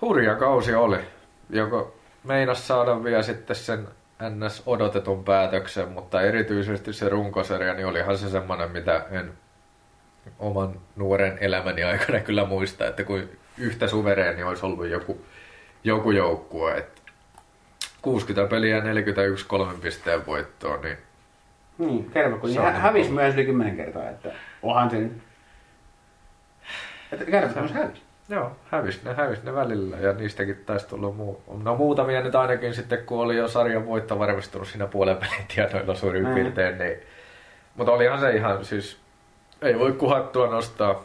Hurja 0.00 0.34
kausi 0.34 0.74
oli, 0.74 0.98
joko 1.50 1.96
meinas 2.24 2.66
saada 2.66 3.04
vielä 3.04 3.22
sitten 3.22 3.56
sen 3.56 3.88
ns. 4.28 4.62
odotetun 4.66 5.24
päätöksen, 5.24 5.88
mutta 5.88 6.22
erityisesti 6.22 6.92
se 6.92 7.08
runkosarja, 7.08 7.74
niin 7.74 7.86
olihan 7.86 8.18
se 8.18 8.30
semmoinen, 8.30 8.70
mitä 8.70 9.06
en 9.10 9.32
oman 10.38 10.80
nuoren 10.96 11.38
elämäni 11.40 11.84
aikana 11.84 12.20
kyllä 12.20 12.44
muista, 12.44 12.86
että 12.86 13.04
kuin 13.04 13.38
yhtä 13.58 13.86
suvereeni 13.86 14.42
olisi 14.42 14.66
ollut 14.66 14.88
joku, 14.88 15.20
joku 15.84 16.10
joukkue. 16.10 16.76
Että 16.78 17.00
60 18.02 18.50
peliä 18.50 18.76
ja 18.76 18.82
41 18.84 19.46
kolmen 19.46 19.80
pisteen 19.80 20.26
voittoa, 20.26 20.76
niin... 20.76 20.96
Niin, 21.78 22.10
kerro, 22.10 22.38
kun 22.38 22.50
niin 22.50 22.62
hä- 22.62 22.70
hävisi 22.70 23.10
myös 23.10 23.34
yli 23.34 23.44
10 23.44 23.76
kertaa, 23.76 24.10
että 24.10 24.32
onhan 24.62 24.90
sen... 24.90 25.22
Että 27.12 27.24
kerro, 27.24 27.48
myös 27.54 27.72
hävisi. 27.72 28.02
Joo, 28.30 28.52
hävis 28.70 29.04
ne, 29.04 29.14
hävis 29.14 29.42
ne 29.42 29.54
välillä 29.54 29.96
ja 29.96 30.12
niistäkin 30.12 30.62
taisi 30.66 30.88
tulla 30.88 31.10
muu. 31.10 31.42
No 31.62 31.76
muutamia 31.76 32.20
nyt 32.20 32.34
ainakin 32.34 32.74
sitten, 32.74 33.06
kun 33.06 33.20
oli 33.20 33.36
jo 33.36 33.48
sarjan 33.48 33.86
voitto 33.86 34.18
varmistunut 34.18 34.68
siinä 34.68 34.86
puolen 34.86 35.16
pelin 35.16 35.46
tienoilla 35.54 35.94
suurin 35.94 36.28
mm. 36.28 36.34
piirtein, 36.34 36.78
niin... 36.78 37.00
Mutta 37.76 37.92
olihan 37.92 38.20
se 38.20 38.30
ihan 38.30 38.64
siis, 38.64 38.98
ei 39.62 39.78
voi 39.78 39.92
kuhattua 39.92 40.50
nostaa. 40.50 41.04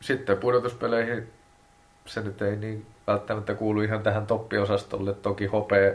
Sitten 0.00 0.38
pudotuspeleihin 0.38 1.32
se 2.06 2.20
nyt 2.20 2.42
ei 2.42 2.56
niin 2.56 2.86
välttämättä 3.06 3.54
kuulu 3.54 3.82
ihan 3.82 4.02
tähän 4.02 4.26
toppiosastolle. 4.26 5.14
Toki 5.14 5.46
hopea 5.46 5.94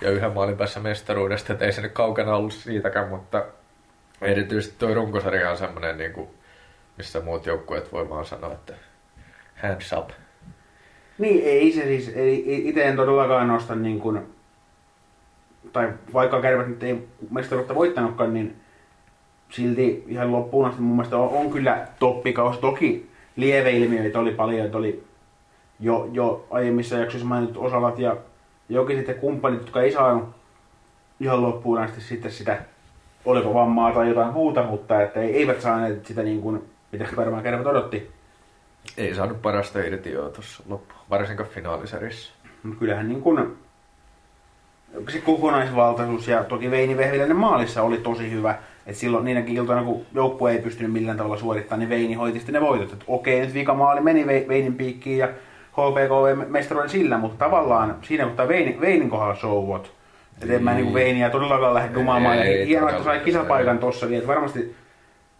ja 0.00 0.10
yhden 0.10 0.32
maalin 0.32 0.56
päässä 0.56 0.80
mestaruudesta, 0.80 1.52
että 1.52 1.64
ei 1.64 1.72
se 1.72 1.82
nyt 1.82 1.92
kaukana 1.92 2.36
ollut 2.36 2.52
siitäkään, 2.52 3.08
mutta 3.08 3.44
erityisesti 4.20 4.74
tuo 4.78 4.94
runkosarja 4.94 5.50
on 5.50 5.56
semmoinen, 5.56 5.98
niin 5.98 6.12
kuin, 6.12 6.28
missä 6.96 7.20
muut 7.20 7.46
joukkueet 7.46 7.92
voi 7.92 8.10
vaan 8.10 8.24
sanoa, 8.24 8.52
että 8.52 8.74
hands 9.62 9.92
up. 9.92 10.10
Niin, 11.18 11.44
ei 11.44 11.72
se 11.72 11.82
siis, 11.82 12.08
ei, 12.08 12.68
itse 12.68 12.84
en 12.84 12.96
todellakaan 12.96 13.48
nosta 13.48 13.74
niin 13.74 14.00
kuin, 14.00 14.20
tai 15.72 15.92
vaikka 16.12 16.40
kärpät 16.40 16.68
nyt 16.68 16.82
ei 16.82 17.08
mestaruutta 17.30 17.74
voittanutkaan, 17.74 18.34
niin 18.34 18.56
silti 19.48 20.04
ihan 20.08 20.32
loppuun 20.32 20.66
asti 20.66 20.80
mun 20.80 20.96
mielestä 20.96 21.16
on, 21.16 21.28
on 21.28 21.50
kyllä 21.50 21.86
toppikaus. 21.98 22.58
Toki 22.58 23.10
lieveilmiöitä 23.36 24.18
oli 24.18 24.30
paljon, 24.30 24.66
että 24.66 24.78
oli 24.78 25.04
jo, 25.80 26.08
jo 26.12 26.46
aiemmissa 26.50 26.96
jaksoissa 26.96 27.28
mainitut 27.28 27.64
osalat 27.64 27.98
ja 27.98 28.16
jokin 28.68 28.96
sitten 28.96 29.14
kumppanit, 29.14 29.60
jotka 29.60 29.82
ei 29.82 29.92
saanut 29.92 30.28
ihan 31.20 31.42
loppuun 31.42 31.78
asti 31.78 32.00
sitten 32.00 32.30
sitä, 32.30 32.62
oliko 33.24 33.54
vammaa 33.54 33.92
tai 33.92 34.08
jotain 34.08 34.32
muuta, 34.32 34.62
mutta 34.62 35.02
että 35.02 35.20
eivät 35.20 35.60
saaneet 35.60 36.06
sitä 36.06 36.22
niin 36.22 36.42
kuin, 36.42 36.64
mitä 36.92 37.06
varmaan 37.16 37.42
kärpät 37.42 37.66
odotti. 37.66 38.10
Ei 38.96 39.14
saanut 39.14 39.42
parasta 39.42 39.80
irti 39.80 40.12
jo 40.12 40.28
tuossa 40.28 40.62
loppu, 40.68 40.94
varsinkaan 41.10 41.48
finaalisarissa. 41.48 42.32
Kyllähän 42.78 43.08
niin 43.08 43.22
kuin, 43.22 43.56
se 45.08 45.18
kokonaisvaltaisuus 45.18 46.28
ja 46.28 46.44
toki 46.44 46.70
Veini 46.70 46.96
Vehviläinen 46.96 47.36
maalissa 47.36 47.82
oli 47.82 47.96
tosi 47.96 48.30
hyvä. 48.30 48.54
Et 48.86 48.96
silloin 48.96 49.24
niinäkin 49.24 49.56
iltoina, 49.56 49.84
kun 49.84 50.06
joukkue 50.14 50.52
ei 50.52 50.58
pystynyt 50.58 50.92
millään 50.92 51.16
tavalla 51.16 51.36
suorittamaan, 51.36 51.78
niin 51.80 51.88
Veini 51.88 52.14
hoiti 52.14 52.38
sitten 52.38 52.52
ne 52.52 52.60
voitot. 52.60 52.92
Et 52.92 53.04
okei, 53.06 53.40
nyt 53.40 53.54
vika 53.54 53.74
maali 53.74 54.00
meni 54.00 54.26
Veinin 54.26 54.74
piikkiin 54.74 55.18
ja 55.18 55.28
HPK 55.72 56.48
mestaruuden 56.48 56.90
sillä, 56.90 57.18
mutta 57.18 57.44
tavallaan 57.44 57.96
siinä 58.02 58.24
kohtaa 58.24 58.48
Veinin, 58.48 58.80
Veinin 58.80 59.10
kohdalla 59.10 59.34
showot. 59.34 59.92
Että 60.42 60.54
en 60.54 60.64
mä 60.64 60.74
niin 60.74 60.94
Veiniä 60.94 61.30
todellakaan 61.30 61.74
lähde 61.74 61.94
dumaamaan. 61.94 62.38
Ja 62.38 62.66
hienoa, 62.66 62.90
että 62.90 63.04
sai 63.04 63.20
kisapaikan 63.20 63.78
tossa 63.78 64.08
vielä. 64.08 64.26
Varmasti, 64.26 64.74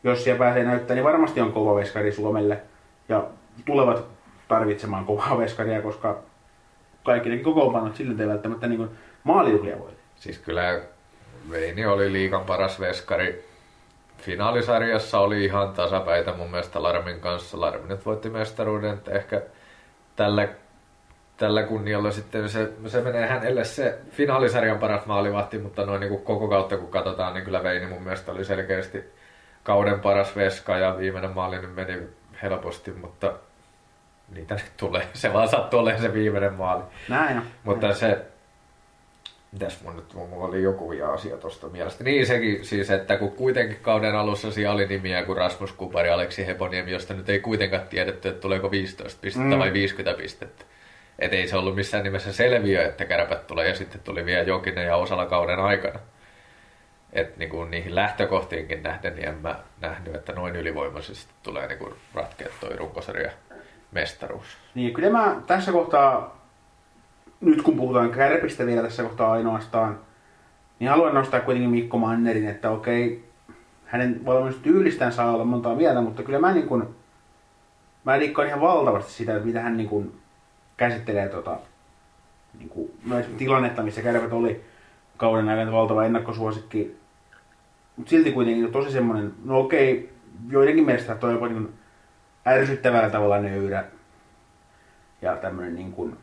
jos 0.04 0.24
siellä 0.24 0.38
pääsee 0.38 0.64
näyttää, 0.64 0.94
niin 0.94 1.04
varmasti 1.04 1.40
on 1.40 1.52
kova 1.52 1.74
veskari 1.74 2.12
Suomelle. 2.12 2.60
Ja 3.08 3.26
tulevat 3.66 4.04
tarvitsemaan 4.48 5.04
kovaa 5.04 5.38
veskaria, 5.42 5.82
koska 5.82 6.18
kaikki 7.04 7.28
ne 7.28 7.38
kokoonpanot 7.38 7.96
sillä 7.96 8.22
ei 8.22 8.28
välttämättä 8.28 8.66
niin 8.66 8.90
maalijuhlia 9.24 9.78
voi. 9.78 9.90
Siis 10.16 10.38
kyllä 10.38 10.80
Veini 11.50 11.86
oli 11.86 12.12
liikan 12.12 12.44
paras 12.44 12.80
veskari. 12.80 13.44
Finaalisarjassa 14.18 15.18
oli 15.18 15.44
ihan 15.44 15.72
tasapäitä 15.72 16.34
mun 16.34 16.50
mielestä 16.50 16.82
Larmin 16.82 17.20
kanssa. 17.20 17.60
Larmi 17.60 17.88
nyt 17.88 18.06
voitti 18.06 18.30
mestaruuden, 18.30 18.94
että 18.94 19.12
ehkä 19.12 19.42
tällä, 20.16 20.48
tällä 21.36 21.62
kunnialla 21.62 22.10
sitten 22.10 22.48
se, 22.48 22.72
se 22.86 23.00
menee 23.00 23.26
hänelle 23.26 23.64
se 23.64 23.98
finaalisarjan 24.10 24.78
paras 24.78 25.06
maalivahti, 25.06 25.58
mutta 25.58 25.86
noin 25.86 26.00
niin 26.00 26.10
kuin 26.10 26.22
koko 26.22 26.48
kautta 26.48 26.76
kun 26.76 26.90
katsotaan, 26.90 27.34
niin 27.34 27.44
kyllä 27.44 27.62
Veini 27.62 27.86
mun 27.86 28.02
mielestä 28.02 28.32
oli 28.32 28.44
selkeästi 28.44 29.04
kauden 29.62 30.00
paras 30.00 30.36
veska 30.36 30.78
ja 30.78 30.96
viimeinen 30.98 31.30
maali 31.30 31.66
meni 31.66 31.98
helposti, 32.42 32.90
mutta 32.90 33.32
niitä 34.34 34.54
nyt 34.54 34.72
tulee. 34.76 35.08
Se 35.12 35.32
vaan 35.32 35.48
sattuu 35.48 35.80
olemaan 35.80 36.02
se 36.02 36.12
viimeinen 36.12 36.52
maali. 36.52 36.82
Näin 37.08 37.36
on. 37.36 37.44
Mutta 37.64 37.94
se, 37.94 38.18
mitäs 39.52 39.82
mun 39.82 39.96
nyt, 39.96 40.14
mulla 40.14 40.44
oli 40.44 40.62
joku 40.62 40.90
vielä 40.90 41.12
asia 41.12 41.36
tuosta 41.36 41.68
mielestä. 41.68 42.04
Niin 42.04 42.26
sekin 42.26 42.64
siis, 42.64 42.90
että 42.90 43.16
kun 43.16 43.32
kuitenkin 43.32 43.78
kauden 43.82 44.14
alussa 44.14 44.52
siellä 44.52 44.74
oli 44.74 44.86
nimiä 44.86 45.24
kuin 45.24 45.36
Rasmus 45.38 45.72
Kupari, 45.72 46.10
Aleksi 46.10 46.46
Heponiemi, 46.46 46.90
josta 46.90 47.14
nyt 47.14 47.28
ei 47.28 47.40
kuitenkaan 47.40 47.88
tiedetty, 47.88 48.28
että 48.28 48.40
tuleeko 48.40 48.70
15 48.70 49.20
pistettä 49.20 49.54
mm. 49.54 49.58
vai 49.58 49.72
50 49.72 50.22
pistettä. 50.22 50.64
Et 51.18 51.32
ei 51.32 51.48
se 51.48 51.56
ollut 51.56 51.74
missään 51.74 52.04
nimessä 52.04 52.32
selviö, 52.32 52.86
että 52.86 53.04
kärpät 53.04 53.46
tulee 53.46 53.68
ja 53.68 53.74
sitten 53.74 54.00
tuli 54.00 54.26
vielä 54.26 54.42
Jokinen 54.42 54.86
ja 54.86 54.96
osalla 54.96 55.26
kauden 55.26 55.58
aikana. 55.58 56.00
Et 57.14 57.36
niinku 57.36 57.64
niihin 57.64 57.94
lähtökohtiinkin 57.94 58.82
nähden, 58.82 59.16
niin 59.16 59.28
en 59.28 59.38
mä 59.42 59.58
nähnyt, 59.80 60.14
että 60.14 60.32
noin 60.32 60.56
ylivoimaisesti 60.56 61.32
tulee 61.42 61.68
niinku 61.68 61.94
ratkeet 62.14 62.52
toi 62.60 62.76
runkosarja 62.76 63.30
mestaruus. 63.92 64.46
Niin, 64.74 64.94
kyllä 64.94 65.10
mä 65.10 65.36
tässä 65.46 65.72
kohtaa 65.72 66.44
nyt 67.40 67.62
kun 67.62 67.76
puhutaan 67.76 68.10
kärpistä 68.10 68.66
vielä 68.66 68.82
tässä 68.82 69.02
kohtaa 69.02 69.32
ainoastaan, 69.32 70.00
niin 70.78 70.90
haluan 70.90 71.14
nostaa 71.14 71.40
kuitenkin 71.40 71.70
Mikko 71.70 71.98
Mannerin, 71.98 72.48
että 72.48 72.70
okei, 72.70 73.24
hänen 73.86 74.24
valmennustyylistään 74.24 75.12
saa 75.12 75.32
olla 75.32 75.44
montaa 75.44 75.74
mieltä, 75.74 76.00
mutta 76.00 76.22
kyllä 76.22 76.38
mä 76.38 76.52
niin 76.52 76.66
kuin, 76.66 76.94
mä 78.04 78.20
dikkaan 78.20 78.48
ihan 78.48 78.60
valtavasti 78.60 79.12
sitä, 79.12 79.32
että 79.32 79.46
mitä 79.46 79.60
hän 79.60 79.76
niin 79.76 79.88
kuin 79.88 80.20
käsittelee 80.76 81.28
tota, 81.28 81.58
niin 82.58 82.68
kuin, 82.68 82.90
tilannetta, 83.38 83.82
missä 83.82 84.02
kärpät 84.02 84.32
oli 84.32 84.64
kauden 85.16 85.48
aikana 85.48 85.72
valtava 85.72 86.04
ennakkosuosikki. 86.04 86.96
Mutta 87.96 88.10
silti 88.10 88.32
kuitenkin 88.32 88.72
tosi 88.72 88.90
semmoinen, 88.90 89.32
no 89.44 89.58
okei, 89.58 90.12
joidenkin 90.48 90.84
mielestä 90.84 91.14
toi 91.14 91.30
on 91.30 91.34
jopa 91.34 91.48
niin 91.48 91.74
ärsyttävällä 92.46 93.10
tavalla 93.10 93.38
nöyrä 93.38 93.84
ja 95.22 95.36
tämmöinen 95.36 95.74
niin 95.74 95.92
kuin, 95.92 96.16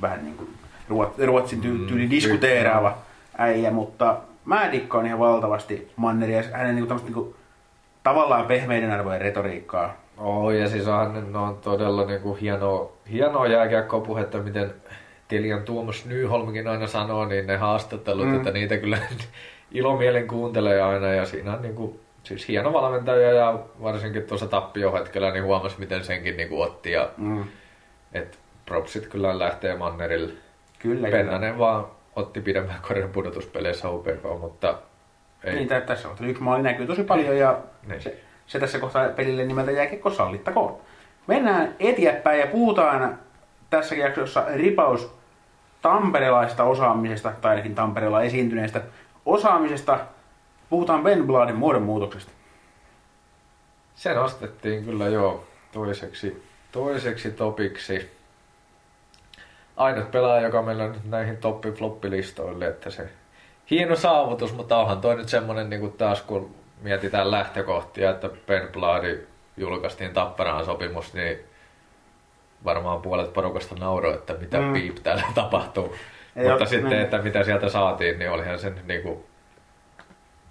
vähän 0.00 0.24
niin 0.24 0.36
kuin 0.36 0.50
ruotsin 1.26 1.60
ty- 1.60 1.66
mm, 1.66 1.86
tyyli 1.86 2.10
diskuteeraava 2.10 2.98
äijä, 3.38 3.70
mutta 3.70 4.20
mä 4.44 4.72
dikkaan 4.72 5.06
ihan 5.06 5.18
valtavasti 5.18 5.92
Manneria 5.96 6.42
hänen 6.52 6.74
niin 6.74 6.86
kuin, 6.86 7.00
niin 7.02 7.14
kuin, 7.14 7.34
tavallaan 8.02 8.46
pehmeiden 8.46 8.90
arvojen 8.90 9.20
retoriikkaa. 9.20 9.96
Oh, 10.18 10.50
ja 10.50 10.68
siis 10.68 10.86
on, 10.86 11.36
on 11.36 11.58
todella 11.58 12.06
niin 12.06 12.20
kuin 12.20 12.40
hienoa, 12.40 12.92
hienoa 13.10 13.46
jääkiekkoa 13.46 14.00
miten 14.42 14.74
Tiljan 15.30 15.62
Tuomas 15.62 16.06
Nyholmkin 16.06 16.68
aina 16.68 16.86
sanoo, 16.86 17.24
niin 17.24 17.46
ne 17.46 17.56
haastattelut, 17.56 18.26
mm. 18.26 18.36
että 18.36 18.50
niitä 18.50 18.76
kyllä 18.76 18.98
ilomielen 19.72 20.26
kuuntelee 20.26 20.82
aina 20.82 21.12
ja 21.12 21.26
siinä 21.26 21.52
on 21.52 21.62
niin 21.62 21.74
kuin, 21.74 22.00
siis 22.22 22.48
hieno 22.48 22.72
valmentaja 22.72 23.32
ja 23.32 23.58
varsinkin 23.82 24.22
tuossa 24.22 24.46
tappiohetkellä 24.46 25.30
niin 25.30 25.44
huomasi, 25.44 25.76
miten 25.78 26.04
senkin 26.04 26.36
niin 26.36 26.48
kuin 26.48 26.62
otti 26.62 26.92
ja 26.92 27.10
mm. 27.16 27.44
et, 28.12 28.38
propsit 28.66 29.06
kyllä 29.06 29.38
lähtee 29.38 29.76
Mannerille. 29.76 30.32
Kyllä. 30.78 31.08
Pennanen 31.08 31.58
vaan 31.58 31.86
otti 32.16 32.40
pidemmän 32.40 32.80
korjan 32.88 33.10
pudotuspeleissä 33.10 33.90
UPK, 33.90 34.40
mutta 34.40 34.78
ei. 35.44 35.54
Niin, 35.54 35.68
tässä 35.86 36.08
on 36.08 36.16
yksi 36.20 36.42
maali 36.42 36.62
näkyy 36.62 36.86
tosi 36.86 37.02
paljon 37.02 37.36
ja 37.36 37.58
niin. 37.86 38.00
se, 38.00 38.20
se, 38.46 38.60
tässä 38.60 38.78
kohtaa 38.78 39.08
pelille 39.08 39.44
nimeltä 39.44 39.70
jääkiekko 39.70 40.10
sallittakoon. 40.10 40.78
Mennään 41.26 41.74
eteenpäin 41.80 42.40
ja 42.40 42.46
puhutaan 42.46 43.18
tässä 43.70 43.94
jaksossa 43.94 44.44
ripaus 44.54 45.19
tamperelaista 45.82 46.64
osaamisesta, 46.64 47.32
tai 47.40 47.50
ainakin 47.50 47.74
Tampereella 47.74 48.22
esiintyneestä 48.22 48.82
osaamisesta. 49.26 49.98
Puhutaan 50.70 51.02
Ben 51.02 51.26
Bladin 51.26 51.56
muodonmuutoksesta. 51.56 52.32
Se 53.94 54.14
nostettiin 54.14 54.84
kyllä 54.84 55.08
jo 55.08 55.44
toiseksi, 55.72 56.42
toiseksi 56.72 57.30
topiksi 57.30 58.10
ainut 59.76 60.10
pelaaja, 60.10 60.42
joka 60.42 60.62
meillä 60.62 60.84
on 60.84 60.96
näihin 61.04 61.36
toppi 61.36 61.72
floppilistoille, 61.72 62.66
että 62.66 62.90
se 62.90 63.08
hieno 63.70 63.96
saavutus, 63.96 64.54
mutta 64.54 64.76
onhan 64.76 65.00
toi 65.00 65.16
nyt 65.16 65.28
semmonen 65.28 65.70
niin 65.70 65.80
kuin 65.80 65.92
taas 65.92 66.22
kun 66.22 66.54
mietitään 66.82 67.30
lähtökohtia, 67.30 68.10
että 68.10 68.30
Ben 68.46 68.68
Bladi 68.72 69.18
julkaistiin 69.56 70.12
Tapparaan 70.12 70.64
sopimus, 70.64 71.14
niin 71.14 71.38
varmaan 72.64 73.02
puolet 73.02 73.32
porukasta 73.32 73.74
nauroi, 73.74 74.14
että 74.14 74.34
mitä 74.34 74.60
mm. 74.60 74.72
piip 74.72 74.96
täällä 75.02 75.22
tapahtuu. 75.34 75.96
Ei 76.36 76.48
Mutta 76.48 76.64
ole, 76.64 76.66
sitten, 76.66 76.90
niin. 76.90 77.02
että 77.02 77.18
mitä 77.22 77.44
sieltä 77.44 77.68
saatiin, 77.68 78.18
niin 78.18 78.30
olihan 78.30 78.58
se, 78.58 78.72
niin 78.86 79.02
kuin, 79.02 79.24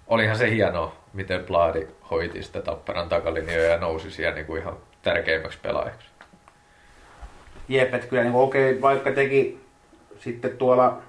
olihan 0.06 0.36
se 0.36 0.50
hienoa, 0.50 0.96
miten 1.12 1.44
Bladi 1.44 1.86
hoiti 2.10 2.42
sitä 2.42 2.62
Tapparan 2.62 3.08
takalinjoja 3.08 3.70
ja 3.70 3.78
nousi 3.78 4.10
siellä 4.10 4.34
niin 4.34 4.46
kuin 4.46 4.62
ihan 4.62 4.76
tärkeimmäksi 5.02 5.58
pelaajaksi. 5.62 6.08
Jep, 7.68 7.94
että 7.94 8.06
kyllä 8.06 8.22
niin 8.22 8.34
okei, 8.34 8.70
okay, 8.70 8.82
vaikka 8.82 9.12
teki 9.12 9.60
sitten 10.18 10.56
tuolla 10.56 11.02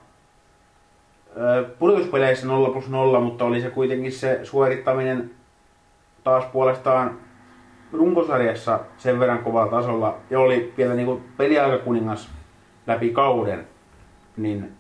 pudotuspeleissä 1.80 2.48
0 2.48 2.70
plus 2.70 2.90
0, 2.90 3.20
mutta 3.20 3.46
oli 3.46 3.62
se 3.62 3.70
kuitenkin 3.70 4.12
se 4.12 4.40
suorittaminen 4.44 5.32
taas 6.24 6.46
puolestaan 6.46 7.20
runkosarjassa 7.94 8.80
sen 8.98 9.20
verran 9.20 9.40
kovalla 9.40 9.72
tasolla 9.72 10.18
ja 10.30 10.40
oli 10.40 10.74
vielä 10.78 10.94
niin 10.94 11.24
peliaikakuningas 11.38 12.30
läpi 12.88 13.10
kauden, 13.10 13.68
niin 14.38 14.72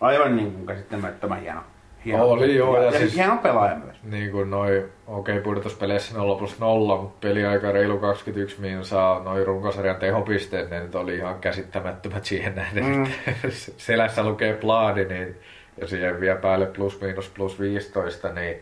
aivan 0.00 0.36
niin 0.36 0.52
kuin 0.52 0.66
käsittämättömän 0.66 1.40
hieno. 1.40 1.60
Hieno, 2.04 2.24
oli 2.24 2.56
joo. 2.56 2.76
Ja, 2.76 2.84
ja 2.84 2.98
siis, 2.98 3.14
hieno 3.14 3.36
pelaaja 3.36 3.76
myös. 3.76 3.96
Niin 4.02 4.30
kuin 4.30 4.50
noi, 4.50 4.88
okei 5.06 5.32
okay, 5.32 5.40
pudotuspeleissä 5.40 6.18
0 6.18 6.34
plus 6.36 6.60
0, 6.60 7.02
mutta 7.02 7.28
peliaika 7.28 7.72
reilu 7.72 7.98
21 7.98 8.56
saa 8.82 9.22
noin 9.22 9.46
runkosarjan 9.46 9.96
tehopisteet, 9.96 10.70
ne 10.70 10.80
nyt 10.80 10.94
oli 10.94 11.16
ihan 11.16 11.40
käsittämättömät 11.40 12.24
siihen 12.24 12.54
nähden. 12.54 12.84
Mm. 12.84 13.06
Selässä 13.76 14.24
lukee 14.24 14.52
plaadi, 14.52 15.04
niin 15.04 15.36
ja 15.80 15.86
siihen 15.86 16.20
vielä 16.20 16.38
päälle 16.38 16.66
plus 16.66 17.00
miinus 17.00 17.28
plus 17.28 17.60
15, 17.60 18.32
niin 18.32 18.56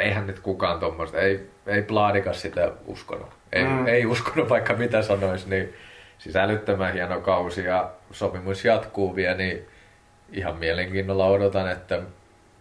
eihän 0.00 0.26
nyt 0.26 0.40
kukaan 0.40 0.80
tuommoista, 0.80 1.18
ei, 1.18 1.50
ei 1.66 1.82
plaadikas 1.82 2.42
sitä 2.42 2.72
uskonut. 2.86 3.28
Ei, 3.52 3.64
mm. 3.64 3.86
ei 3.86 4.06
uskonut 4.06 4.48
vaikka 4.48 4.74
mitä 4.74 5.02
sanoisi, 5.02 5.50
niin 5.50 5.74
siis 6.18 6.36
älyttömän 6.36 6.92
hieno 6.92 7.20
kausi 7.20 7.64
ja 7.64 7.90
sopimus 8.12 8.64
jatkuu 8.64 9.16
vielä, 9.16 9.36
niin 9.36 9.66
ihan 10.32 10.56
mielenkiinnolla 10.56 11.26
odotan, 11.26 11.70
että 11.70 12.02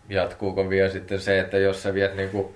jatkuuko 0.10 0.70
vielä 0.70 0.90
sitten 0.90 1.20
se, 1.20 1.40
että 1.40 1.58
jos 1.58 1.84
sä 1.84 1.94
viet 1.94 2.16
niinku 2.16 2.56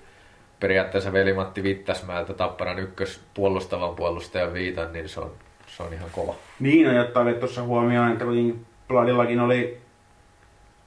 periaatteessa 0.60 1.12
Veli-Matti 1.12 1.62
Vittasmäeltä 1.62 2.34
Tapparan 2.34 2.78
ykkös 2.78 3.20
puolustavan 3.34 3.94
puolustajan 3.94 4.52
viitan, 4.52 4.92
niin 4.92 5.08
se 5.08 5.20
on, 5.20 5.32
se 5.66 5.82
on 5.82 5.92
ihan 5.92 6.10
kova. 6.12 6.34
Niin, 6.60 6.88
on 6.88 6.94
jotta 6.94 7.24
tuossa 7.40 7.62
huomioon, 7.62 8.12
että 8.12 8.24
kuitenkin 8.24 8.66
Bladillakin 8.88 9.40
oli, 9.40 9.78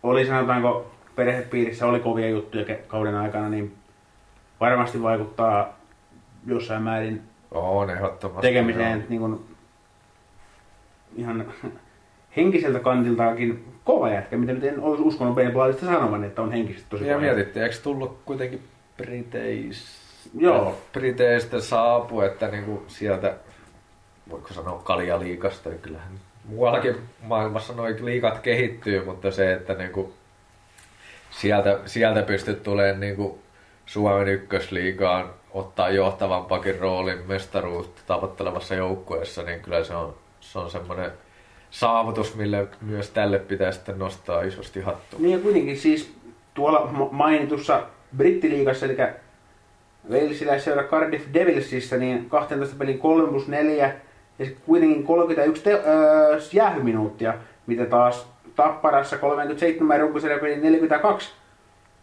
oli 0.03 0.25
sanotaanko 0.25 0.91
perhepiirissä 1.15 1.85
oli 1.85 1.99
kovia 1.99 2.29
juttuja 2.29 2.75
kauden 2.87 3.15
aikana, 3.15 3.49
niin 3.49 3.76
varmasti 4.59 5.01
vaikuttaa 5.01 5.77
jossain 6.45 6.83
määrin 6.83 7.21
on, 7.51 7.89
ehdottomasti. 7.89 8.47
tekemiseen 8.47 9.05
niin 9.09 9.21
kuin, 9.21 9.45
ihan 11.15 11.53
henkiseltä 12.37 12.79
kantiltaakin 12.79 13.73
kova 13.83 14.09
jätkä, 14.09 14.37
mitä 14.37 14.53
nyt 14.53 14.63
en 14.63 14.79
olisi 14.79 15.03
uskonut 15.03 15.35
Ben 15.35 15.51
Bladista 15.51 15.85
sanovan, 15.85 16.23
että 16.23 16.41
on 16.41 16.51
henkisesti 16.51 16.89
tosi 16.89 17.07
Ja 17.07 17.17
mietittiin, 17.17 17.63
eikö 17.63 17.75
tullut 17.83 18.19
kuitenkin 18.25 18.61
Briteis... 18.97 20.07
Joo. 20.37 20.77
Briteistä 20.93 21.61
saapu, 21.61 22.21
että 22.21 22.47
niinku 22.47 22.83
sieltä, 22.87 23.35
voiko 24.29 24.53
sanoa 24.53 24.81
kaljaliikasta, 24.83 25.69
niin 25.69 25.81
kyllähän 25.81 26.11
muuallakin 26.45 26.95
maailmassa 27.21 27.73
noin 27.73 28.05
liikat 28.05 28.39
kehittyy, 28.39 29.05
mutta 29.05 29.31
se, 29.31 29.53
että 29.53 29.73
niinku 29.73 30.13
sieltä, 31.29 31.79
sieltä 31.85 32.21
pystyt 32.21 32.63
tulemaan 32.63 32.99
niin 32.99 33.15
kuin 33.15 33.39
Suomen 33.87 34.27
ykkösliigaan 34.27 35.29
ottaa 35.53 35.89
johtavan 35.89 36.45
pakin 36.45 36.79
roolin 36.79 37.27
mestaruutta 37.27 38.01
tavoittelevassa 38.07 38.75
joukkueessa, 38.75 39.43
niin 39.43 39.59
kyllä 39.59 39.83
se 39.83 39.95
on, 39.95 40.15
se 40.39 40.59
on 40.59 40.71
semmoinen 40.71 41.11
saavutus, 41.69 42.35
mille 42.35 42.67
myös 42.81 43.09
tälle 43.09 43.39
pitää 43.39 43.71
sitten 43.71 43.99
nostaa 43.99 44.41
isosti 44.41 44.81
hattua. 44.81 45.19
Niin 45.19 45.31
ja 45.31 45.39
kuitenkin 45.39 45.77
siis 45.77 46.13
tuolla 46.53 46.89
mainitussa 47.11 47.83
brittiliigassa, 48.17 48.85
eli 48.85 48.97
Walesiläisseura 50.11 50.83
Cardiff 50.83 51.25
Devilsissä, 51.33 51.97
niin 51.97 52.29
12 52.29 52.75
pelin 52.75 52.99
3 52.99 53.27
plus 53.27 53.47
4 53.47 53.93
ja 54.39 54.45
kuitenkin 54.65 55.03
31 55.03 55.63
te- 55.63 55.81
öö, 55.85 56.39
jäähyminuuttia, 56.53 57.33
mitä 57.67 57.85
taas 57.85 58.27
Tapparassa 58.55 59.17
37 59.17 59.95
ja 59.95 60.01
runkosarja 60.01 60.39
pelin 60.39 60.61
42 60.61 61.31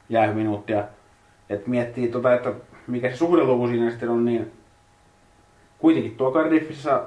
jäähyminuuttia. 0.08 0.84
Et 1.50 1.66
miettii 1.66 2.09
tota, 2.09 2.35
että 2.35 2.52
mikä 2.87 3.11
se 3.11 3.16
suhdeluku 3.16 3.66
siinä 3.68 3.90
sitten 3.90 4.09
on, 4.09 4.24
niin 4.24 4.52
kuitenkin 5.78 6.16
tuo 6.16 6.33
Cardiffissa 6.33 7.02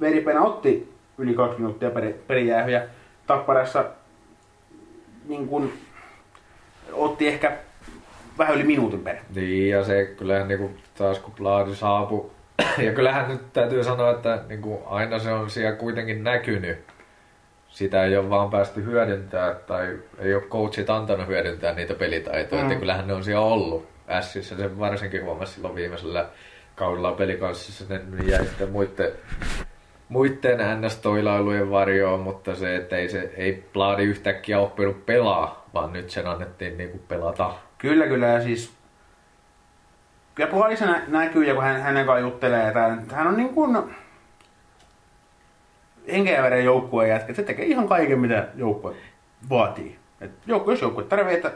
Veripena 0.00 0.42
otti 0.42 0.92
yli 1.18 1.34
2 1.34 1.58
minuuttia 1.58 1.90
per, 1.90 2.12
per 2.26 2.38
jäähy 2.38 2.72
ja 2.72 2.82
Tapparassa 3.26 3.84
niin 5.28 5.48
kun, 5.48 5.72
otti 6.92 7.28
ehkä 7.28 7.52
vähän 8.38 8.54
yli 8.54 8.64
minuutin 8.64 9.00
per. 9.00 9.16
Niin, 9.34 9.68
ja 9.68 9.84
se 9.84 10.14
kyllähän 10.18 10.48
niinku, 10.48 10.70
taas 10.98 11.18
kun 11.18 11.34
Plaadi 11.36 11.74
saapui, 11.74 12.30
ja 12.86 12.92
kyllähän 12.92 13.28
nyt 13.28 13.52
täytyy 13.52 13.84
sanoa, 13.84 14.10
että 14.10 14.44
niinku, 14.48 14.82
aina 14.86 15.18
se 15.18 15.32
on 15.32 15.50
siellä 15.50 15.76
kuitenkin 15.76 16.24
näkynyt. 16.24 16.78
Sitä 17.76 18.04
ei 18.04 18.16
ole 18.16 18.30
vaan 18.30 18.50
päästy 18.50 18.84
hyödyntää, 18.84 19.54
tai 19.54 19.98
ei 20.18 20.34
ole 20.34 20.42
coachit 20.42 20.90
antanut 20.90 21.26
hyödyntää 21.26 21.72
niitä 21.74 21.94
pelitaitoja, 21.94 22.62
mm. 22.62 22.68
että 22.68 22.80
kyllähän 22.80 23.06
ne 23.06 23.12
on 23.12 23.24
siellä 23.24 23.44
ollut. 23.44 23.88
Ässissä 24.08 24.56
se 24.56 24.78
varsinkin 24.78 25.24
huomasi 25.24 25.52
silloin 25.52 25.74
viimeisellä 25.74 26.26
kaudella 26.76 27.12
pelikanssissa, 27.12 27.84
ne 27.88 28.24
jäi 28.24 28.46
sitten 28.46 28.70
muiden, 28.70 29.12
muiden 30.08 30.58
NS-toilailujen 30.58 31.70
varjoon, 31.70 32.20
mutta 32.20 32.54
se, 32.54 32.76
että 32.76 32.96
ei, 32.96 33.08
se, 33.08 33.32
ei 33.36 33.64
Plaadi 33.72 34.02
yhtäkkiä 34.02 34.58
oppinut 34.58 35.06
pelaa, 35.06 35.68
vaan 35.74 35.92
nyt 35.92 36.10
sen 36.10 36.26
annettiin 36.26 36.78
niinku 36.78 36.98
pelata 36.98 37.54
Kyllä, 37.78 38.06
kyllä. 38.06 38.26
Ja 38.26 38.42
siis 38.42 38.72
kyllä 40.34 40.50
Puolissa 40.50 40.86
nä- 40.86 41.02
näkyy, 41.08 41.44
ja 41.44 41.54
kun 41.54 41.62
hän, 41.62 41.80
hänen 41.80 42.06
kanssa 42.06 42.20
juttelee, 42.20 42.68
että 42.68 43.16
hän 43.16 43.26
on 43.26 43.36
niin 43.36 43.54
kuin 43.54 43.78
henkeä 46.12 46.42
veren 46.42 46.64
joukkueen 46.64 47.10
jätkä. 47.10 47.34
Se 47.34 47.42
tekee 47.42 47.64
ihan 47.64 47.88
kaiken, 47.88 48.18
mitä 48.18 48.48
joukkue 48.56 48.94
vaatii. 49.50 49.98
Et 50.20 50.30
joukku, 50.46 50.70
jos 50.70 50.80
joukkue 50.80 51.04
tarvitsee, 51.04 51.36
että 51.36 51.52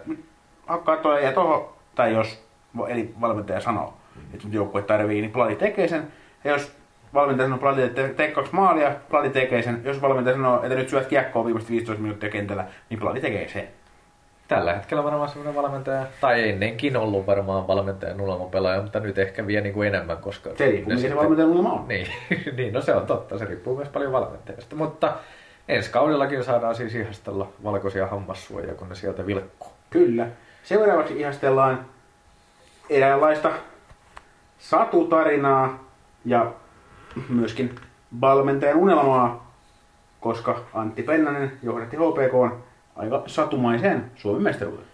hakkaa 0.67 0.97
toi 0.97 1.25
ja 1.25 1.33
toho, 1.33 1.77
tai 1.95 2.13
jos 2.13 2.45
eli 2.89 3.15
valmentaja 3.21 3.61
sanoo, 3.61 3.95
että 4.35 4.49
joukkue 4.51 4.83
tarvii, 4.83 5.21
niin 5.21 5.31
Pladi 5.31 5.57
tekee 5.57 5.89
sen. 5.89 6.13
Ja 6.45 6.51
jos 6.51 6.77
valmentaja 7.15 7.47
sanoo 7.47 7.59
Pladi, 7.59 7.83
että 7.83 8.09
tee 8.09 8.31
kaksi 8.31 8.55
maalia, 8.55 8.93
Pladi 9.09 9.31
tekee 9.31 9.63
sen. 9.63 9.81
Jos 9.85 10.03
valmentaja 10.03 10.37
sanoo, 10.37 10.63
että 10.63 10.75
nyt 10.75 10.89
syöt 10.89 11.07
kiekkoa 11.07 11.45
viimeiset 11.45 11.71
15 11.71 12.03
minuuttia 12.03 12.31
kentällä, 12.31 12.65
niin 12.91 13.01
Pladi 13.01 13.21
tekee 13.21 13.49
sen. 13.49 13.69
Tällä 14.51 14.73
hetkellä 14.73 15.05
varmaan 15.05 15.29
semmoinen 15.29 15.55
valmentaja, 15.55 16.07
tai 16.21 16.49
ennenkin 16.49 16.97
ollut 16.97 17.27
varmaan 17.27 17.67
valmentajan 17.67 18.17
pelaaja, 18.51 18.83
mutta 18.83 19.01
nyt 19.01 19.19
ehkä 19.19 19.47
vie 19.47 19.61
niin 19.61 19.75
kuin 19.75 19.89
enemmän, 19.89 20.17
koska... 20.17 20.51
Se 20.59 20.67
riippuu, 20.67 20.95
mikä 20.95 21.09
se 21.09 21.17
valmentajan 21.17 21.51
ulma 21.51 21.73
on. 21.73 21.89
Niin, 21.89 22.07
niin, 22.57 22.73
no 22.73 22.81
se 22.81 22.95
on 22.95 23.07
totta, 23.07 23.39
se 23.39 23.45
riippuu 23.45 23.77
myös 23.77 23.89
paljon 23.89 24.13
valmentajasta. 24.13 24.77
Mutta 24.77 25.13
ensi 25.69 25.91
kaudellakin 25.91 26.45
saadaan 26.45 26.75
siis 26.75 26.95
ihastella 26.95 27.49
valkoisia 27.65 28.07
hammassuojia, 28.07 28.75
kun 28.75 28.89
ne 28.89 28.95
sieltä 28.95 29.27
vilkkuu. 29.27 29.73
Kyllä. 29.91 30.27
Seuraavaksi 30.63 31.21
ihastellaan 31.21 31.87
eräänlaista 32.91 33.51
satutarinaa 34.59 35.85
ja 36.25 36.53
myöskin 37.29 37.75
valmentajan 38.21 38.77
unelmaa, 38.77 39.53
koska 40.21 40.61
Antti 40.75 41.03
Pennanen 41.03 41.53
johdatti 41.63 41.97
HPK 41.97 42.70
aika 43.01 43.23
satumaiseen 43.27 44.11
Suomen 44.17 44.43
mestaruuteen. 44.43 44.89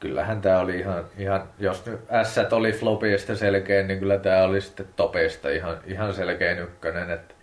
Kyllähän 0.00 0.40
tämä 0.40 0.60
oli 0.60 0.78
ihan, 0.78 1.04
ihan 1.18 1.42
jos 1.58 1.86
nyt 1.86 2.00
S 2.22 2.38
oli 2.52 2.72
flopista 2.72 3.36
selkeä, 3.36 3.82
niin 3.82 3.98
kyllä 3.98 4.18
tämä 4.18 4.42
oli 4.42 4.60
sitten 4.60 4.86
topista 4.96 5.50
ihan, 5.50 5.76
ihan 5.86 6.14
selkeä 6.14 6.60
ykkönen. 6.60 7.10
Että 7.10 7.34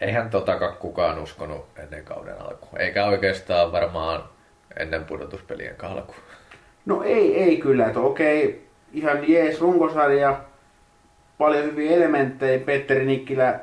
eihän 0.00 0.30
totakaan 0.30 0.76
kukaan 0.76 1.18
uskonut 1.18 1.66
ennen 1.76 2.04
kauden 2.04 2.40
alkuun. 2.40 2.80
Eikä 2.80 3.04
oikeastaan 3.04 3.72
varmaan 3.72 4.24
ennen 4.76 5.04
pudotuspelien 5.04 5.76
alkuun. 5.82 6.18
No 6.86 7.02
ei, 7.02 7.42
ei 7.42 7.56
kyllä. 7.56 7.86
Että 7.86 8.00
okei, 8.00 8.66
ihan 8.92 9.28
jees 9.30 9.60
runkosarja, 9.60 10.40
paljon 11.38 11.64
hyviä 11.64 11.96
elementtejä. 11.96 12.58
Petteri 12.58 13.06
Nikkilä, 13.06 13.60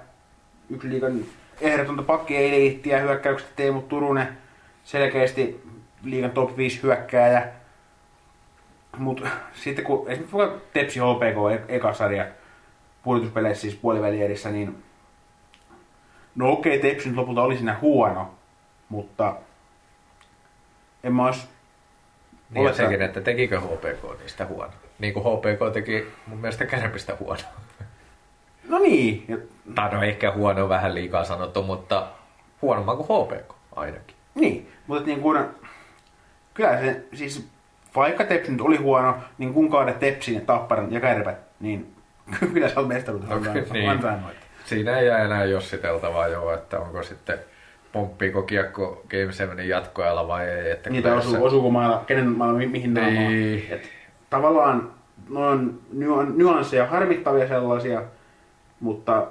yksi 0.69 0.89
liikan 0.89 1.19
ehdotonta 1.61 2.03
pakki 2.03 2.37
ei 2.37 2.81
ja 2.85 2.99
hyökkäykset 2.99 3.49
Teemu 3.55 3.81
Turunen, 3.81 4.40
selkeästi 4.83 5.63
liigan 6.03 6.31
top 6.31 6.57
5 6.57 6.83
hyökkääjä. 6.83 7.47
Mutta 8.97 9.27
sitten 9.53 9.85
kun 9.85 10.09
esimerkiksi 10.09 10.37
vaikka 10.37 10.59
Tepsi 10.73 10.99
HPK 10.99 11.69
e- 11.69 11.75
eka 11.75 11.93
sarja 11.93 12.25
puolustuspeleissä 13.03 13.61
siis 13.61 13.75
puolivälierissä, 13.75 14.51
niin 14.51 14.83
no 16.35 16.51
okei, 16.51 16.77
okay, 16.77 16.91
Tepsi 16.91 17.07
nyt 17.07 17.17
lopulta 17.17 17.41
oli 17.41 17.55
siinä 17.57 17.77
huono, 17.81 18.33
mutta 18.89 19.35
en 21.03 21.13
mä 21.13 21.25
olisi 21.25 21.47
niin 22.49 22.65
ja 22.65 22.73
sekin, 22.73 23.01
että 23.01 23.21
tekikö 23.21 23.59
HPK 23.59 24.19
niistä 24.19 24.45
huono. 24.45 24.71
Niin 24.99 25.13
kuin 25.13 25.25
HPK 25.25 25.73
teki 25.73 26.07
mun 26.27 26.37
mielestä 26.37 26.65
Kärpistä 26.65 27.17
huono. 27.19 27.41
No 28.69 28.79
niin. 28.79 29.49
Tai 29.75 29.91
no 29.91 30.03
ehkä 30.03 30.31
huono 30.31 30.69
vähän 30.69 30.95
liikaa 30.95 31.23
sanottu, 31.23 31.63
mutta 31.63 32.07
huonomman 32.61 32.97
kuin 32.97 33.07
HPK 33.07 33.55
ainakin. 33.75 34.15
Niin, 34.35 34.69
mutta 34.87 35.05
niin 35.05 35.21
kuin, 35.21 35.39
kyllä 36.53 36.79
se, 36.79 37.03
siis 37.13 37.47
vaikka 37.95 38.23
Tepsi 38.23 38.51
nyt 38.51 38.61
oli 38.61 38.77
huono, 38.77 39.17
niin 39.37 39.53
kun 39.53 39.69
kaadet 39.69 39.99
Tepsin 39.99 40.35
ja 40.35 40.41
Tapparan 40.41 40.93
ja 40.93 40.99
Kärpät, 40.99 41.37
niin 41.59 41.93
kyllä 42.53 42.69
se 42.69 42.79
on 42.79 42.87
mestaruutta. 42.87 43.35
Okay, 43.35 43.65
niin. 43.71 44.01
Siinä 44.65 44.99
ei 44.99 45.07
jää 45.07 45.23
enää 45.23 45.45
jossiteltavaa 45.45 46.27
jo, 46.27 46.53
että 46.53 46.79
onko 46.79 47.03
sitten 47.03 47.39
pomppiiko 47.91 48.41
kiekko 48.41 49.03
Game 49.09 49.31
7 49.31 49.67
jatkoajalla 49.67 50.27
vai 50.27 50.49
ei. 50.49 50.71
Että 50.71 50.89
Niitä 50.89 51.15
osuu, 51.15 51.31
se... 51.31 51.37
osuuko 51.37 51.69
mailla, 51.69 52.03
kenen 52.07 52.29
mailla, 52.29 52.57
mi- 52.57 52.67
mihin 52.67 52.93
niin. 52.93 53.67
Et 53.69 53.89
tavallaan 54.29 54.91
noin 55.29 55.79
nyansseja, 56.35 56.85
harmittavia 56.85 57.47
sellaisia, 57.47 58.03
mutta 58.79 59.27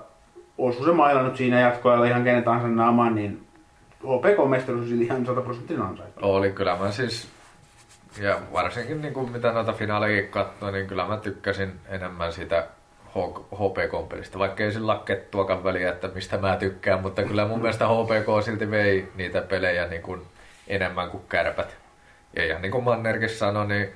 osuu 0.59 0.85
se 0.85 0.93
mailla 0.93 1.23
nyt 1.23 1.37
siinä 1.37 1.61
jatkoajalla 1.61 2.07
ihan 2.07 2.25
kenen 2.25 2.45
tahansa 2.45 2.69
naamaan, 2.69 3.15
niin 3.15 3.47
HPK-mestaruus 4.05 4.93
oli 4.93 5.05
ihan 5.05 5.27
100 5.27 5.41
prosenttinen 5.41 5.83
ansaita. 5.83 6.21
Oli 6.23 6.53
kyllä 6.53 6.77
mä 6.77 6.91
siis, 6.91 7.29
ja 8.21 8.39
varsinkin 8.53 9.03
niin 9.03 9.15
kuin 9.15 9.33
mitä 9.33 9.53
noita 9.53 9.73
finaaleja 9.73 10.23
katsoin, 10.23 10.73
niin 10.73 10.87
kyllä 10.87 11.07
mä 11.07 11.17
tykkäsin 11.17 11.73
enemmän 11.89 12.33
sitä 12.33 12.67
HPK-pelistä, 13.53 14.39
vaikka 14.39 14.63
ei 14.65 14.73
sillä 14.73 15.01
kettuakaan 15.05 15.65
väliä, 15.65 15.91
että 15.91 16.09
mistä 16.09 16.39
mä 16.39 16.57
tykkään, 16.57 17.01
mutta 17.01 17.23
kyllä 17.23 17.47
mun 17.47 17.61
mielestä 17.61 17.87
HPK 17.89 18.45
silti 18.45 18.71
vei 18.71 19.09
niitä 19.15 19.41
pelejä 19.41 19.87
niin 19.87 20.03
kuin 20.03 20.23
enemmän 20.69 21.11
kuin 21.11 21.23
kärpät. 21.29 21.77
Ja 22.37 22.45
ihan 22.45 22.63
niin 22.63 22.73
kuin 22.73 22.85
Mannerkin 22.85 23.29
sanoi, 23.29 23.67
niin 23.67 23.89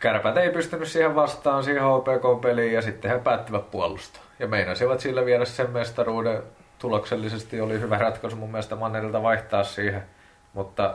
kärpät 0.00 0.36
ei 0.36 0.50
pystynyt 0.50 0.88
siihen 0.88 1.14
vastaan 1.14 1.64
siihen 1.64 1.82
HPK-peliin 1.82 2.72
ja 2.72 2.82
sitten 2.82 3.10
he 3.10 3.18
päättivät 3.18 3.70
puolustaa. 3.70 4.22
Ja 4.38 4.46
meinasivat 4.46 5.00
sillä 5.00 5.24
viedä 5.24 5.44
sen 5.44 5.70
mestaruuden 5.70 6.42
tuloksellisesti 6.82 7.60
oli 7.60 7.80
hyvä 7.80 7.98
ratkaisu 7.98 8.36
mun 8.36 8.50
mielestä 8.50 8.76
Mannerilta 8.76 9.22
vaihtaa 9.22 9.64
siihen, 9.64 10.02
mutta 10.54 10.94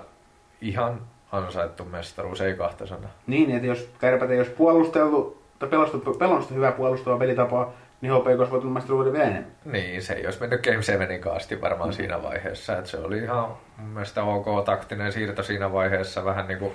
ihan 0.61 1.01
ansaittu 1.31 1.85
mestaruus, 1.85 2.41
ei 2.41 2.53
kahta 2.53 2.87
sanaa. 2.87 3.09
Niin, 3.27 3.51
että 3.51 3.67
jos 3.67 3.89
kärpät 3.99 4.31
ei 4.31 4.37
olisi 4.37 4.51
puolusteltu 4.51 5.41
tai 5.59 5.69
pelastu, 5.69 6.15
pelannut 6.19 6.51
hyvää 6.51 6.71
puolustava 6.71 7.17
pelitapaa, 7.17 7.73
niin 8.01 8.13
HPK 8.13 8.27
olisi 8.27 8.51
voitu 8.51 8.69
mestaruuden 8.69 9.13
vielä 9.13 9.25
enemmän. 9.25 9.51
Niin, 9.65 10.03
se 10.03 10.13
ei 10.13 10.25
olisi 10.25 10.39
mennyt 10.39 10.63
Game 10.63 10.81
7 10.81 11.19
kaasti 11.19 11.61
varmaan 11.61 11.89
mm. 11.89 11.93
siinä 11.93 12.23
vaiheessa. 12.23 12.77
Että 12.77 12.89
se 12.89 12.97
oli 12.97 13.17
ihan 13.17 13.49
mun 13.77 13.89
mielestä 13.89 14.23
ok 14.23 14.65
taktinen 14.65 15.11
siirto 15.11 15.43
siinä 15.43 15.71
vaiheessa, 15.71 16.25
vähän 16.25 16.47
niin 16.47 16.59
kuin 16.59 16.73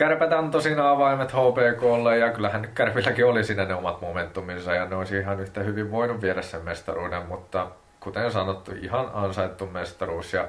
Kärpät 0.00 0.32
antoi 0.32 0.62
siinä 0.62 0.90
avaimet 0.90 1.32
HPKlle 1.32 2.18
ja 2.18 2.32
kyllähän 2.32 2.68
Kärpilläkin 2.74 3.26
oli 3.26 3.44
siinä 3.44 3.64
ne 3.64 3.74
omat 3.74 4.00
momentuminsa 4.00 4.74
ja 4.74 4.84
ne 4.84 4.96
olisi 4.96 5.18
ihan 5.18 5.40
yhtä 5.40 5.60
hyvin 5.60 5.90
voinut 5.90 6.22
viedä 6.22 6.42
sen 6.42 6.64
mestaruuden, 6.64 7.26
mutta 7.26 7.66
kuten 8.00 8.32
sanottu, 8.32 8.72
ihan 8.82 9.10
ansaittu 9.14 9.66
mestaruus 9.66 10.32
ja 10.32 10.48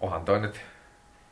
onhan 0.00 0.24
toi 0.24 0.40
nyt 0.40 0.60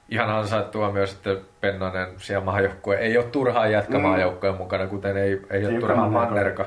ihan 0.09 0.31
ansaittua 0.31 0.93
myös, 0.93 1.13
että 1.13 1.37
Pennanen 1.61 2.09
siellä 2.17 2.45
maajoukkue 2.45 2.97
ei 2.97 3.19
ole 3.19 3.27
turhaan 3.27 3.73
jätkä 3.73 3.99
mm. 3.99 4.57
mukana, 4.59 4.87
kuten 4.87 5.17
ei, 5.17 5.43
ei 5.51 5.67
ole 5.67 5.81
turhaan 5.81 6.13
Mannerka. 6.13 6.67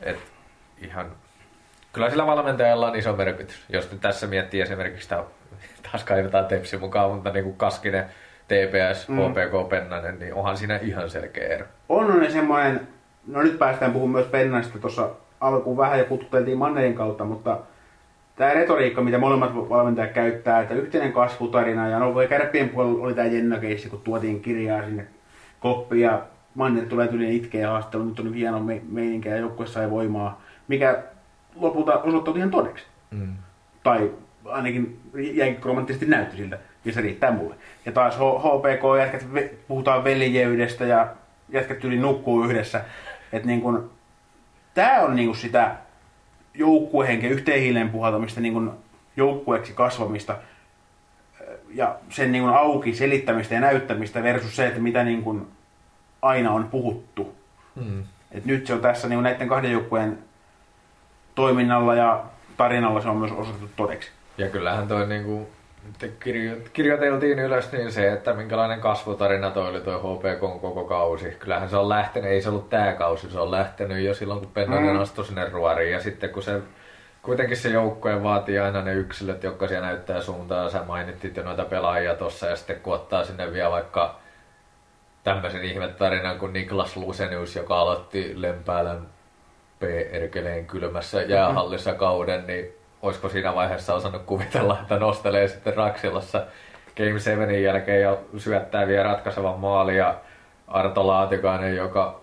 Et 0.00 0.18
ihan, 0.78 1.06
kyllä 1.92 2.10
sillä 2.10 2.26
valmentajalla 2.26 2.86
on 2.86 2.96
iso 2.96 3.16
merkitys. 3.16 3.64
Jos 3.68 3.92
nyt 3.92 4.00
tässä 4.00 4.26
miettii 4.26 4.60
esimerkiksi 4.60 5.08
taas 5.90 6.04
kaivetaan 6.04 6.46
tepsi 6.46 6.76
mukaan, 6.76 7.10
mutta 7.10 7.30
niin 7.30 7.44
kuin 7.44 7.56
Kaskinen, 7.56 8.06
TPS, 8.52 9.08
mm. 9.08 9.16
HPK, 9.16 9.68
Pennanen, 9.68 10.18
niin 10.18 10.34
onhan 10.34 10.56
siinä 10.56 10.76
ihan 10.76 11.10
selkeä 11.10 11.48
ero. 11.48 11.66
On 11.88 12.20
ne 12.20 12.30
semmoinen, 12.30 12.88
no 13.26 13.42
nyt 13.42 13.58
päästään 13.58 13.92
puhumaan 13.92 14.20
myös 14.20 14.30
Pennasta, 14.30 14.78
tuossa 14.78 15.10
alkuun 15.40 15.76
vähän 15.76 15.98
ja 15.98 16.04
kuttuteltiin 16.04 16.58
Mannerin 16.58 16.94
kautta, 16.94 17.24
mutta 17.24 17.58
tämä 18.36 18.54
retoriikka, 18.54 19.00
mitä 19.00 19.18
molemmat 19.18 19.54
valmentajat 19.54 20.12
käyttää, 20.12 20.60
että 20.60 20.74
yhteinen 20.74 21.12
kasvutarina, 21.12 21.88
ja 21.88 21.98
no 21.98 22.14
voi 22.14 22.28
kärppien 22.28 22.68
puolella 22.68 23.04
oli 23.04 23.14
tämä 23.14 23.28
Jenna 23.28 23.58
keissi, 23.58 23.88
kun 23.88 24.00
tuotiin 24.04 24.40
kirjaa 24.40 24.84
sinne 24.84 25.06
koppiin, 25.60 26.02
ja 26.02 26.22
Manner 26.54 26.86
tulee 26.86 27.08
tyyliin 27.08 27.32
itkeä 27.32 27.70
haastattelu, 27.70 28.04
nyt 28.04 28.20
on 28.20 28.34
hieno 28.34 28.60
me- 28.60 28.82
meininki 28.88 29.28
ja 29.28 29.36
joukkue 29.36 29.66
sai 29.66 29.90
voimaa, 29.90 30.42
mikä 30.68 31.02
lopulta 31.56 31.98
osoittautui 31.98 32.38
ihan 32.38 32.50
todeksi. 32.50 32.84
Mm. 33.10 33.34
Tai 33.82 34.10
ainakin 34.44 35.00
jälkikromanttisesti 35.14 36.06
näytti 36.06 36.36
siltä, 36.36 36.58
ja 36.84 36.92
se 36.92 37.00
riittää 37.00 37.30
mulle. 37.30 37.54
Ja 37.86 37.92
taas 37.92 38.16
H- 38.16 38.42
HPK, 38.42 38.82
jätkät, 38.98 39.26
ve- 39.34 39.54
puhutaan 39.68 40.04
veljeydestä 40.04 40.84
ja 40.84 41.08
jätkät 41.48 41.84
yli 41.84 41.98
nukkuu 41.98 42.44
yhdessä. 42.44 42.84
Että 43.32 43.48
niin 43.48 43.60
kun, 43.60 43.90
tää 44.74 45.02
on 45.02 45.16
niin 45.16 45.28
kun 45.28 45.36
sitä 45.36 45.76
joukkuehenkeä, 46.54 47.30
yhteen 47.30 47.60
hiileen 47.60 47.90
puhaltamista, 47.90 48.40
niin 48.40 48.52
kun 48.52 48.78
joukkueeksi 49.16 49.72
kasvamista 49.72 50.36
ja 51.74 51.96
sen 52.10 52.32
niin 52.32 52.44
kun 52.44 52.54
auki 52.54 52.94
selittämistä 52.94 53.54
ja 53.54 53.60
näyttämistä 53.60 54.22
versus 54.22 54.56
se, 54.56 54.66
että 54.66 54.80
mitä 54.80 55.04
niin 55.04 55.22
kun 55.22 55.48
aina 56.22 56.52
on 56.52 56.68
puhuttu. 56.68 57.34
Mm. 57.74 58.04
Et 58.32 58.44
nyt 58.44 58.66
se 58.66 58.74
on 58.74 58.80
tässä 58.80 59.08
niin 59.08 59.22
näiden 59.22 59.48
kahden 59.48 59.72
joukkueen 59.72 60.18
toiminnalla 61.34 61.94
ja 61.94 62.24
tarinalla 62.56 63.00
se 63.00 63.08
on 63.08 63.16
myös 63.16 63.32
osoitettu 63.32 63.70
todeksi. 63.76 64.10
Ja 64.42 64.48
kyllähän 64.48 64.88
toi 64.88 65.06
niinku, 65.06 65.48
kirjo, 66.20 66.56
kirjoiteltiin 66.72 67.38
ylös 67.38 67.72
niin 67.72 67.92
se, 67.92 68.12
että 68.12 68.32
minkälainen 68.32 68.80
kasvutarina 68.80 69.50
toi 69.50 69.68
oli 69.68 69.80
toi 69.80 69.98
HPK 69.98 70.40
koko 70.60 70.84
kausi. 70.84 71.30
Kyllähän 71.38 71.68
se 71.68 71.76
on 71.76 71.88
lähtenyt, 71.88 72.30
ei 72.30 72.42
se 72.42 72.48
ollut 72.48 72.70
tää 72.70 72.92
kausi, 72.92 73.30
se 73.30 73.40
on 73.40 73.50
lähtenyt 73.50 74.04
jo 74.04 74.14
silloin 74.14 74.40
kun 74.40 74.50
Pennanen 74.54 74.94
Mm. 74.94 75.00
astui 75.00 75.24
sinne 75.24 75.48
ruoriin. 75.48 75.92
Ja 75.92 76.00
sitten 76.00 76.30
kun 76.30 76.42
se, 76.42 76.60
kuitenkin 77.22 77.56
se 77.56 77.68
joukkue 77.68 78.22
vaatii 78.22 78.58
aina 78.58 78.82
ne 78.82 78.94
yksilöt, 78.94 79.42
jotka 79.42 79.68
siellä 79.68 79.86
näyttää 79.86 80.20
suuntaan. 80.20 80.70
Sä 80.70 80.82
mainittit 80.86 81.36
jo 81.36 81.42
noita 81.42 81.64
pelaajia 81.64 82.14
tossa 82.14 82.46
ja 82.46 82.56
sitten 82.56 82.80
kun 82.80 82.94
ottaa 82.94 83.24
sinne 83.24 83.52
vielä 83.52 83.70
vaikka 83.70 84.18
tämmöisen 85.24 85.64
ihmetarinan 85.64 86.38
kuin 86.38 86.52
Niklas 86.52 86.96
Lusenius, 86.96 87.56
joka 87.56 87.78
aloitti 87.80 88.32
Lempäälän 88.36 89.06
P-erkeleen 89.80 90.66
kylmässä 90.66 91.22
jäähallissa 91.22 91.94
kauden, 91.94 92.46
niin 92.46 92.81
olisiko 93.02 93.28
siinä 93.28 93.54
vaiheessa 93.54 93.94
osannut 93.94 94.22
kuvitella, 94.22 94.78
että 94.82 94.98
nostelee 94.98 95.48
sitten 95.48 95.76
Raksilassa 95.76 96.46
Game 96.96 97.18
7 97.18 97.62
jälkeen 97.62 98.02
ja 98.02 98.16
syöttää 98.38 98.86
vielä 98.86 99.02
ratkaisevan 99.02 99.58
maali 99.58 99.96
ja 99.96 100.14
Arto 100.68 101.06
Laatikainen, 101.06 101.76
joka 101.76 102.20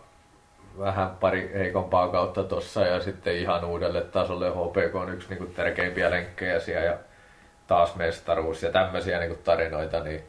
vähän 0.80 1.10
pari 1.20 1.52
heikompaa 1.54 2.08
kautta 2.08 2.44
tossa 2.44 2.86
ja 2.86 3.00
sitten 3.00 3.36
ihan 3.36 3.66
uudelle 3.66 4.02
tasolle 4.02 4.50
HPK 4.50 4.96
on 4.96 5.14
yksi 5.14 5.30
niin 5.30 5.54
tärkeimpiä 5.54 6.12
lenkkejä 6.12 6.60
siellä 6.60 6.86
ja 6.86 6.98
taas 7.68 7.96
mestaruus 7.96 8.64
ja 8.64 8.72
tämmöisiä 8.72 9.20
niin 9.20 9.38
tarinoita, 9.44 10.00
niin 10.00 10.24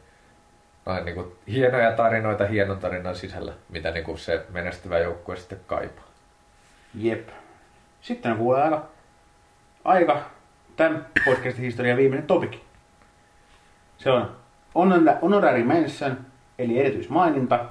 noin 0.86 1.04
niin 1.04 1.14
kuin 1.14 1.32
hienoja 1.48 1.92
tarinoita 1.92 2.46
hienon 2.46 2.78
tarinan 2.78 3.16
sisällä, 3.16 3.52
mitä 3.68 3.90
niin 3.90 4.04
kuin 4.04 4.18
se 4.18 4.46
menestyvä 4.48 4.98
joukkue 4.98 5.36
sitten 5.36 5.60
kaipaa. 5.66 6.04
Jep. 6.94 7.28
Sitten 8.00 8.36
kuule 8.36 8.62
aika, 8.62 8.84
aika 9.84 10.20
tämän 10.80 11.06
podcastin 11.24 11.64
historian 11.64 11.96
viimeinen 11.96 12.26
topik. 12.26 12.56
Se 13.98 14.10
on 14.10 14.36
honor- 14.74 15.18
honorary 15.22 15.64
mention, 15.64 16.18
eli 16.58 16.78
erityismaininta. 16.78 17.64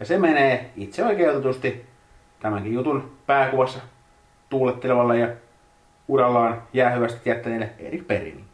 Ja 0.00 0.06
se 0.06 0.18
menee 0.18 0.70
itse 0.76 1.04
oikeutetusti 1.04 1.86
tämänkin 2.40 2.74
jutun 2.74 3.16
pääkuvassa 3.26 3.78
tuulettelevalle 4.48 5.18
ja 5.18 5.28
urallaan 6.08 6.62
jäähyvästi 6.72 7.30
jättäneelle 7.30 7.70
Erik 7.78 8.06
Perini. 8.06 8.44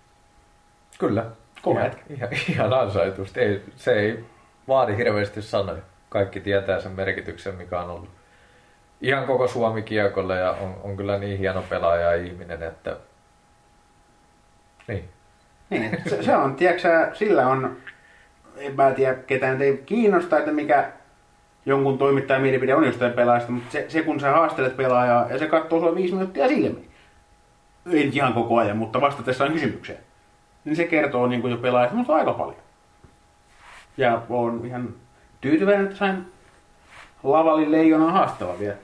Kyllä. 0.98 1.24
Kova 1.62 1.80
ihan, 1.80 1.92
ihan, 2.10 2.28
ihan 2.48 2.72
ansaitusti. 2.72 3.40
Ei, 3.40 3.62
se 3.76 3.92
ei 3.92 4.24
vaadi 4.68 4.96
hirveästi 4.96 5.42
sanoja. 5.42 5.82
Kaikki 6.08 6.40
tietää 6.40 6.80
sen 6.80 6.92
merkityksen, 6.92 7.54
mikä 7.54 7.80
on 7.80 7.90
ollut 7.90 8.10
ihan 9.00 9.26
koko 9.26 9.48
Suomi 9.48 9.82
kiekolle 9.82 10.36
ja 10.36 10.50
on, 10.50 10.76
on 10.82 10.96
kyllä 10.96 11.18
niin 11.18 11.38
hieno 11.38 11.62
pelaaja 11.62 12.10
ja 12.10 12.24
ihminen, 12.24 12.62
että 12.62 12.96
niin. 14.90 15.08
Niin, 15.70 15.98
se, 16.08 16.22
se 16.22 16.36
on, 16.36 16.54
tiedätkö 16.54 17.10
sillä 17.14 17.46
on, 17.46 17.76
en 18.56 18.76
mä 18.76 18.90
tiedä 18.90 19.14
ketään 19.14 19.62
ei 19.62 19.82
kiinnosta, 19.86 20.38
että 20.38 20.52
mikä 20.52 20.90
jonkun 21.66 21.98
toimittajan 21.98 22.42
mielipide 22.42 22.74
on 22.74 22.84
jostain 22.84 23.12
pelaajasta, 23.12 23.52
mutta 23.52 23.72
se, 23.72 23.84
se 23.88 24.02
kun 24.02 24.20
sä 24.20 24.30
haastelet 24.30 24.76
pelaajaa 24.76 25.26
ja 25.30 25.38
se 25.38 25.46
katsoo 25.46 25.80
sulla 25.80 25.94
viisi 25.94 26.14
minuuttia 26.14 26.48
silmiin, 26.48 26.90
ei 27.92 28.10
ihan 28.12 28.32
koko 28.32 28.58
ajan, 28.58 28.76
mutta 28.76 29.00
vastatessaan 29.00 29.52
kysymykseen, 29.52 29.98
niin 30.64 30.76
se 30.76 30.84
kertoo 30.84 31.26
niin 31.26 31.40
kuin 31.40 31.50
jo 31.50 31.56
pelaajasta 31.56 31.96
mutta 31.96 32.14
aika 32.14 32.32
paljon. 32.32 32.62
Ja 33.96 34.22
on 34.28 34.66
ihan 34.66 34.94
tyytyväinen, 35.40 35.84
että 35.84 35.96
sain 35.96 36.26
Lavalin 37.22 37.72
leijonan 37.72 38.12
haastava 38.12 38.58
vielä 38.58 38.76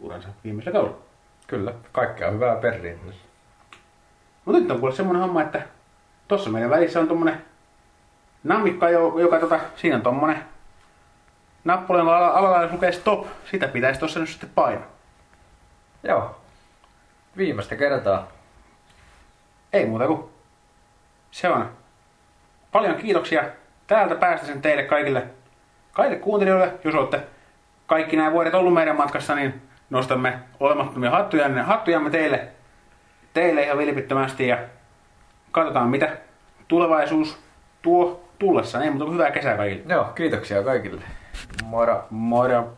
uransa 0.00 0.28
viimeisellä 0.44 0.78
kaudella. 0.78 0.98
Kyllä, 1.46 1.74
kaikkea 1.92 2.30
hyvää 2.30 2.56
Perriin. 2.56 2.98
Mutta 4.50 4.62
nyt 4.62 4.70
on 4.70 4.80
kuule 4.80 4.94
semmonen 4.94 5.22
homma, 5.22 5.42
että 5.42 5.62
tossa 6.28 6.50
meidän 6.50 6.70
välissä 6.70 7.00
on 7.00 7.08
tommonen 7.08 7.44
nammikka, 8.44 8.90
jo- 8.90 9.18
joka 9.18 9.38
tota, 9.38 9.60
siinä 9.76 9.96
on 9.96 10.02
tommonen 10.02 10.44
nappula, 11.64 11.98
jonka 11.98 12.16
ala- 12.18 12.30
alalla 12.30 12.68
lukee 12.72 12.92
stop. 12.92 13.26
Sitä 13.50 13.68
pitäisi 13.68 14.00
tossa 14.00 14.20
nyt 14.20 14.28
sitten 14.28 14.50
painaa. 14.54 14.86
Joo. 16.02 16.40
Viimeistä 17.36 17.76
kertaa. 17.76 18.28
Ei 19.72 19.86
muuta 19.86 20.06
kuin 20.06 20.24
se 21.30 21.48
on. 21.48 21.70
Paljon 22.72 22.94
kiitoksia 22.94 23.44
täältä 23.86 24.14
päästä 24.14 24.46
sen 24.46 24.62
teille 24.62 24.82
kaikille, 24.82 25.26
kaikille 25.92 26.20
kuuntelijoille. 26.20 26.72
Jos 26.84 26.94
olette 26.94 27.20
kaikki 27.86 28.16
nämä 28.16 28.32
vuodet 28.32 28.54
ollut 28.54 28.74
meidän 28.74 28.96
matkassa, 28.96 29.34
niin 29.34 29.62
nostamme 29.90 30.38
olemattomia 30.60 31.10
hattujamme, 31.10 31.62
hattujamme 31.62 32.10
teille, 32.10 32.48
teille 33.34 33.62
ihan 33.62 33.78
vilpittömästi 33.78 34.48
ja 34.48 34.58
katsotaan 35.50 35.88
mitä 35.88 36.16
tulevaisuus 36.68 37.38
tuo 37.82 38.28
tullessaan. 38.38 38.84
Ei 38.84 38.90
muuta 38.90 39.04
kuin 39.04 39.14
hyvää 39.14 39.30
kesää 39.30 39.56
kaikille. 39.56 39.94
Joo, 39.94 40.04
kiitoksia 40.04 40.62
kaikille. 40.62 41.02
Moro. 41.64 42.06
Moro. 42.10 42.72